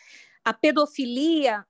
[0.44, 1.64] a pedofilia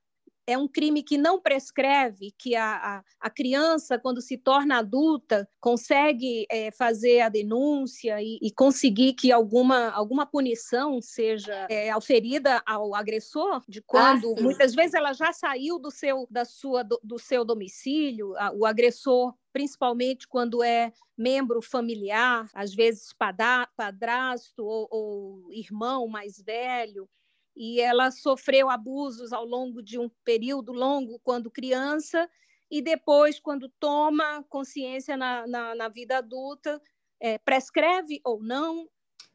[0.48, 5.46] é um crime que não prescreve, que a, a, a criança, quando se torna adulta,
[5.60, 12.62] consegue é, fazer a denúncia e, e, conseguir que alguma, alguma punição seja é, oferida
[12.64, 16.98] ao agressor, de quando ah, muitas vezes ela já saiu do seu, da sua, do,
[17.04, 23.12] do seu domicílio, a, o agressor principalmente quando é membro familiar, às vezes
[23.76, 27.08] padrasto ou, ou irmão mais velho
[27.60, 32.30] e ela sofreu abusos ao longo de um período longo quando criança
[32.70, 36.80] e depois, quando toma consciência na, na, na vida adulta,
[37.18, 38.88] é, prescreve ou não?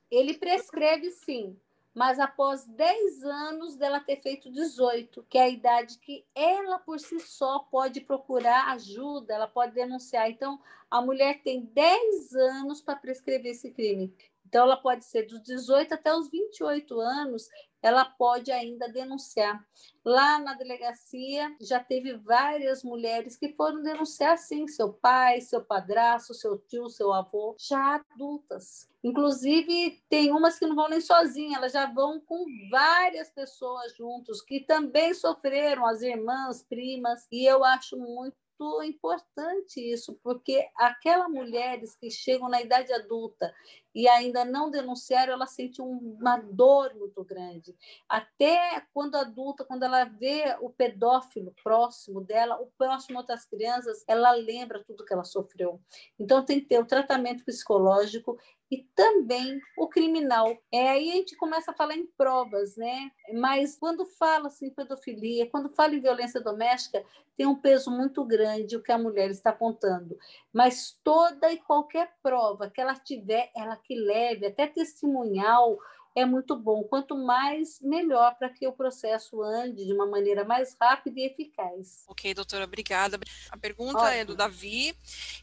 [0.09, 1.59] Ele prescreve sim,
[1.93, 6.99] mas após 10 anos dela ter feito 18, que é a idade que ela por
[7.01, 10.29] si só pode procurar ajuda, ela pode denunciar.
[10.29, 14.15] Então, a mulher tem 10 anos para prescrever esse crime.
[14.45, 17.49] Então, ela pode ser dos 18 até os 28 anos,
[17.83, 19.61] ela pode ainda denunciar.
[20.05, 26.33] Lá na delegacia já teve várias mulheres que foram denunciar sim, seu pai, seu padrasto,
[26.33, 28.89] seu tio, seu avô, já adultas.
[29.03, 34.41] Inclusive, tem umas que não vão nem sozinhas, elas já vão com várias pessoas juntos,
[34.41, 38.37] que também sofreram, as irmãs, primas, e eu acho muito
[38.85, 43.53] importante isso, porque aquelas mulheres que chegam na idade adulta
[43.93, 47.75] e ainda não denunciaram, ela sente uma dor muito grande.
[48.09, 54.31] Até quando adulta, quando ela vê o pedófilo próximo dela, o próximo outras crianças, ela
[54.31, 55.79] lembra tudo que ela sofreu.
[56.19, 58.37] Então tem que ter o tratamento psicológico
[58.73, 60.57] e também o criminal.
[60.71, 63.11] É aí a gente começa a falar em provas, né?
[63.33, 67.05] Mas quando fala assim pedofilia, quando fala em violência doméstica,
[67.37, 70.17] tem um peso muito grande o que a mulher está contando.
[70.51, 75.77] Mas toda e qualquer prova que ela tiver, ela que leve, até testemunhal,
[76.15, 76.83] é muito bom.
[76.83, 82.05] Quanto mais, melhor para que o processo ande de uma maneira mais rápida e eficaz.
[82.07, 83.19] Ok, doutora, obrigada.
[83.51, 84.13] A pergunta Ótimo.
[84.13, 84.95] é do Davi,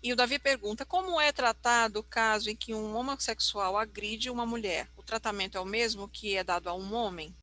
[0.02, 4.46] e o Davi pergunta: como é tratado o caso em que um homossexual agride uma
[4.46, 4.88] mulher?
[4.96, 7.34] O tratamento é o mesmo que é dado a um homem?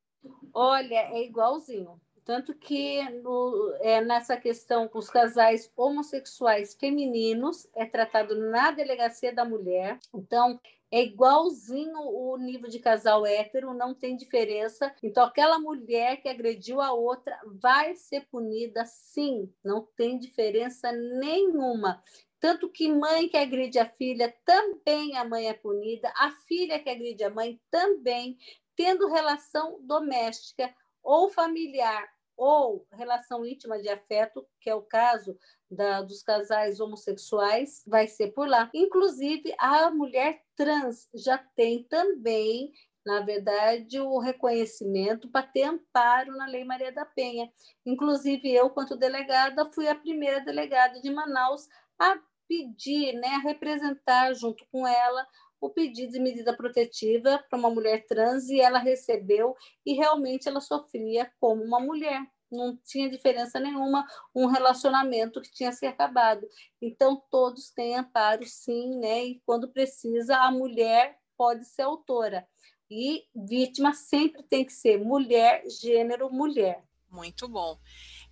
[0.52, 2.00] Olha, é igualzinho.
[2.24, 9.46] Tanto que no, é, nessa questão, os casais homossexuais femininos é tratado na delegacia da
[9.46, 9.98] mulher.
[10.12, 14.94] Então, é igualzinho o nível de casal hétero, não tem diferença.
[15.02, 22.02] Então, aquela mulher que agrediu a outra vai ser punida sim, não tem diferença nenhuma.
[22.40, 26.88] Tanto que mãe que agride a filha, também a mãe é punida, a filha que
[26.88, 28.38] agride a mãe também,
[28.76, 30.72] tendo relação doméstica
[31.02, 32.08] ou familiar
[32.38, 35.36] ou relação íntima de afeto, que é o caso
[35.68, 38.70] da, dos casais homossexuais, vai ser por lá.
[38.72, 42.72] Inclusive, a mulher trans já tem também,
[43.04, 47.50] na verdade, o reconhecimento para ter amparo na Lei Maria da Penha.
[47.84, 51.66] Inclusive, eu, quanto delegada, fui a primeira delegada de Manaus
[51.98, 52.16] a
[52.48, 55.26] pedir, né, a representar junto com ela
[55.60, 60.60] o pedido de medida protetiva para uma mulher trans e ela recebeu e realmente ela
[60.60, 62.20] sofria como uma mulher.
[62.50, 66.46] Não tinha diferença nenhuma um relacionamento que tinha se acabado.
[66.80, 69.24] Então, todos têm amparo, sim, né?
[69.24, 72.46] E quando precisa, a mulher pode ser autora.
[72.90, 76.82] E vítima sempre tem que ser mulher, gênero, mulher.
[77.10, 77.78] Muito bom.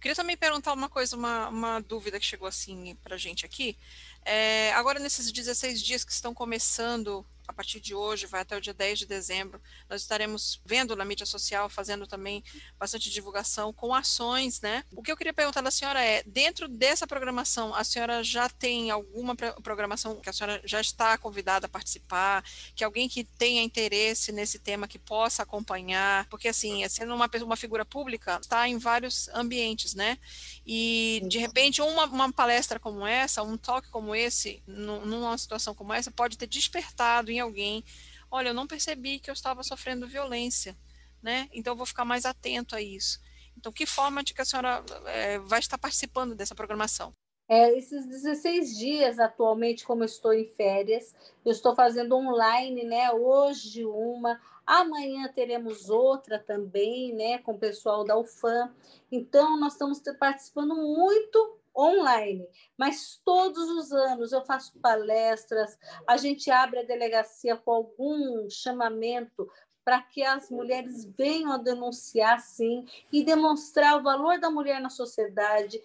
[0.00, 3.78] Queria também perguntar uma coisa, uma, uma dúvida que chegou assim para a gente aqui.
[4.26, 8.60] É, agora, nesses 16 dias que estão começando a partir de hoje, vai até o
[8.60, 12.42] dia 10 de dezembro, nós estaremos vendo na mídia social, fazendo também
[12.78, 14.84] bastante divulgação com ações, né?
[14.94, 18.90] O que eu queria perguntar da senhora é, dentro dessa programação, a senhora já tem
[18.90, 22.44] alguma programação que a senhora já está convidada a participar,
[22.74, 27.56] que alguém que tenha interesse nesse tema que possa acompanhar, porque assim, sendo uma, uma
[27.56, 30.18] figura pública, está em vários ambientes, né?
[30.66, 35.92] E de repente uma, uma palestra como essa, um talk como esse, numa situação como
[35.92, 37.84] essa, pode ter despertado alguém,
[38.30, 40.76] olha, eu não percebi que eu estava sofrendo violência,
[41.22, 41.48] né?
[41.52, 43.20] Então eu vou ficar mais atento a isso.
[43.56, 47.12] Então, que forma de que a senhora é, vai estar participando dessa programação?
[47.48, 51.14] É, esses 16 dias atualmente, como eu estou em férias,
[51.44, 53.10] eu estou fazendo online, né?
[53.12, 57.38] Hoje uma, amanhã teremos outra também, né?
[57.38, 58.74] Com o pessoal da UFAM.
[59.10, 62.48] Então, nós estamos participando muito online,
[62.78, 69.48] mas todos os anos eu faço palestras, a gente abre a delegacia com algum chamamento
[69.84, 74.90] para que as mulheres venham a denunciar, sim, e demonstrar o valor da mulher na
[74.90, 75.80] sociedade,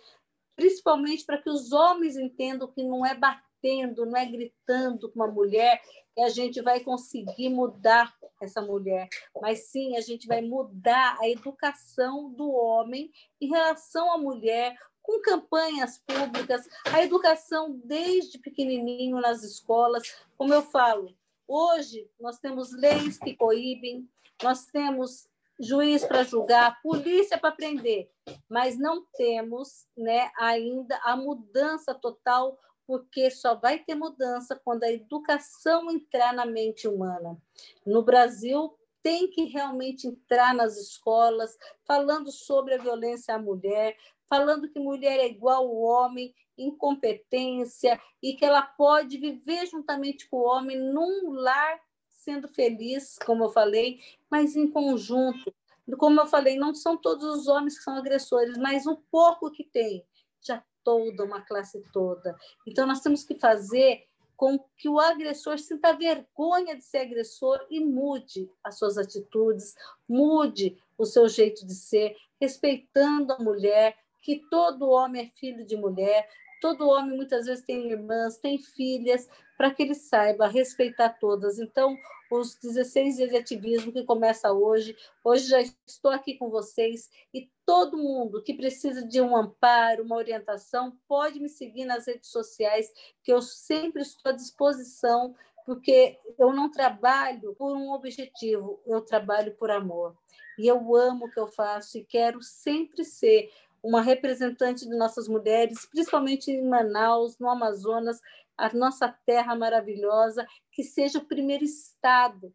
[0.55, 5.27] principalmente para que os homens entendam que não é batendo, não é gritando com uma
[5.27, 5.79] mulher
[6.15, 8.11] que a gente vai conseguir mudar
[8.41, 9.07] essa mulher,
[9.39, 14.75] mas sim a gente vai mudar a educação do homem em relação à mulher,
[15.11, 20.15] com campanhas públicas, a educação desde pequenininho nas escolas.
[20.37, 21.13] Como eu falo,
[21.45, 24.09] hoje nós temos leis que coíbem,
[24.41, 25.27] nós temos
[25.59, 28.09] juiz para julgar, polícia para prender,
[28.49, 32.57] mas não temos né, ainda a mudança total,
[32.87, 37.37] porque só vai ter mudança quando a educação entrar na mente humana.
[37.85, 43.97] No Brasil, tem que realmente entrar nas escolas, falando sobre a violência à mulher,
[44.31, 50.29] falando que mulher é igual ao homem em competência e que ela pode viver juntamente
[50.29, 55.53] com o homem num lar sendo feliz, como eu falei, mas em conjunto.
[55.97, 59.65] Como eu falei, não são todos os homens que são agressores, mas o pouco que
[59.65, 60.05] tem,
[60.41, 62.33] já toda uma classe toda.
[62.65, 64.07] Então nós temos que fazer
[64.37, 69.75] com que o agressor sinta vergonha de ser agressor e mude as suas atitudes,
[70.07, 75.75] mude o seu jeito de ser, respeitando a mulher, que todo homem é filho de
[75.75, 76.27] mulher,
[76.61, 81.59] todo homem muitas vezes tem irmãs, tem filhas, para que ele saiba respeitar todas.
[81.59, 81.97] Então,
[82.31, 87.49] os 16 dias de ativismo que começa hoje, hoje já estou aqui com vocês e
[87.65, 92.91] todo mundo que precisa de um amparo, uma orientação, pode me seguir nas redes sociais,
[93.23, 99.53] que eu sempre estou à disposição, porque eu não trabalho por um objetivo, eu trabalho
[99.55, 100.15] por amor.
[100.57, 103.51] E eu amo o que eu faço e quero sempre ser
[103.83, 108.19] uma representante de nossas mulheres, principalmente em Manaus, no Amazonas,
[108.57, 112.53] a nossa terra maravilhosa, que seja o primeiro estado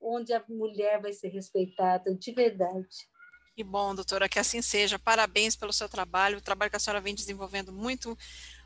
[0.00, 3.08] onde a mulher vai ser respeitada de verdade.
[3.54, 4.98] Que bom, doutora, que assim seja.
[4.98, 8.16] Parabéns pelo seu trabalho, o trabalho que a senhora vem desenvolvendo muito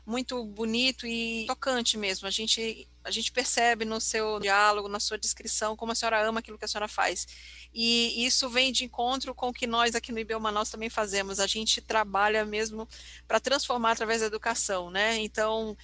[0.05, 2.27] muito bonito e tocante mesmo.
[2.27, 6.39] A gente, a gente percebe no seu diálogo, na sua descrição, como a senhora ama
[6.39, 7.27] aquilo que a senhora faz.
[7.73, 11.39] E isso vem de encontro com o que nós aqui no IBEL Manaus também fazemos.
[11.39, 12.87] A gente trabalha mesmo
[13.27, 15.17] para transformar através da educação, né?
[15.17, 15.75] Então,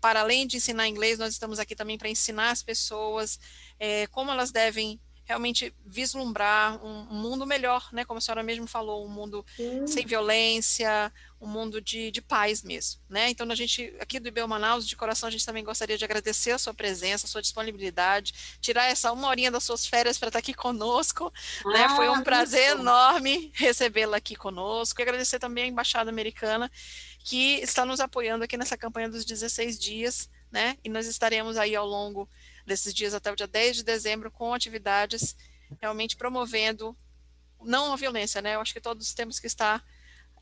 [0.00, 3.38] para além de ensinar inglês, nós estamos aqui também para ensinar as pessoas
[3.78, 5.00] é, como elas devem
[5.30, 8.04] realmente vislumbrar um, mundo melhor, né?
[8.04, 9.86] Como a senhora mesmo falou, um mundo Sim.
[9.86, 13.30] sem violência, um mundo de, de paz mesmo, né?
[13.30, 16.50] Então, a gente, aqui do IBEL Manaus, de coração, a gente também gostaria de agradecer
[16.50, 20.40] a sua presença, a sua disponibilidade, tirar essa uma horinha das suas férias para estar
[20.40, 21.32] aqui conosco,
[21.64, 21.88] ah, né?
[21.90, 22.80] Foi um ah, prazer isso.
[22.80, 26.68] enorme recebê-la aqui conosco e agradecer também a Embaixada Americana,
[27.22, 30.76] que está nos apoiando aqui nessa campanha dos 16 dias, né?
[30.82, 32.28] E nós estaremos aí ao longo
[32.66, 35.36] desses dias até o dia 10 de dezembro com atividades
[35.80, 36.96] realmente promovendo
[37.62, 38.54] não a violência, né?
[38.54, 39.84] Eu acho que todos temos que estar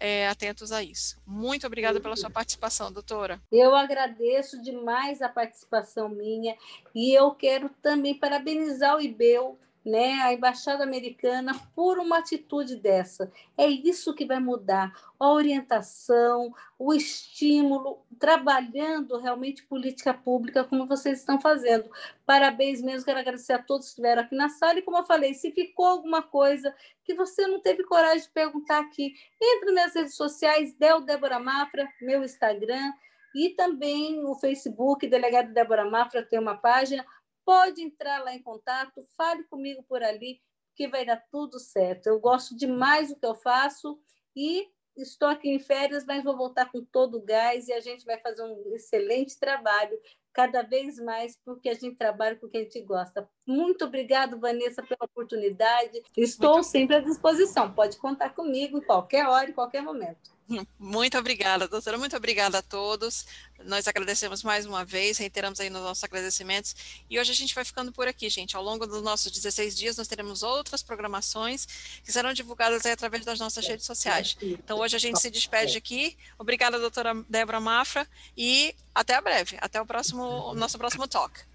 [0.00, 1.20] é, atentos a isso.
[1.26, 3.40] Muito obrigada pela sua participação, doutora.
[3.50, 6.56] Eu agradeço demais a participação minha
[6.94, 13.30] e eu quero também parabenizar o IBEL né, a embaixada americana por uma atitude dessa.
[13.56, 21.18] É isso que vai mudar a orientação, o estímulo, trabalhando realmente política pública como vocês
[21.18, 21.90] estão fazendo.
[22.26, 25.34] Parabéns mesmo, quero agradecer a todos que estiveram aqui na sala e como eu falei,
[25.34, 26.74] se ficou alguma coisa
[27.04, 31.88] que você não teve coragem de perguntar aqui, entre nas redes sociais, Del Débora Mafra,
[32.00, 32.92] meu Instagram,
[33.34, 37.04] e também o Facebook, Delegado Débora Mafra tem uma página,
[37.49, 40.38] pode entrar lá em contato, fale comigo por ali,
[40.76, 42.07] que vai dar tudo certo.
[42.07, 43.99] Eu gosto demais do que eu faço
[44.36, 48.05] e estou aqui em férias, mas vou voltar com todo o gás e a gente
[48.05, 49.99] vai fazer um excelente trabalho,
[50.30, 53.26] cada vez mais, porque a gente trabalha com o que a gente gosta.
[53.46, 56.03] Muito obrigado, Vanessa, pela oportunidade.
[56.14, 57.72] Estou Muito sempre à disposição.
[57.72, 60.38] Pode contar comigo em qualquer hora, em qualquer momento.
[60.78, 61.99] Muito obrigada, doutora.
[61.99, 63.26] Muito obrigada a todos.
[63.64, 66.74] Nós agradecemos mais uma vez, reiteramos aí nos nossos agradecimentos.
[67.11, 68.57] E hoje a gente vai ficando por aqui, gente.
[68.57, 71.66] Ao longo dos nossos 16 dias, nós teremos outras programações
[72.03, 74.36] que serão divulgadas através das nossas redes sociais.
[74.40, 76.16] Então, hoje a gente se despede aqui.
[76.38, 79.59] Obrigada, doutora Débora Mafra, e até a breve.
[79.61, 81.49] Até o próximo, o nosso próximo talk.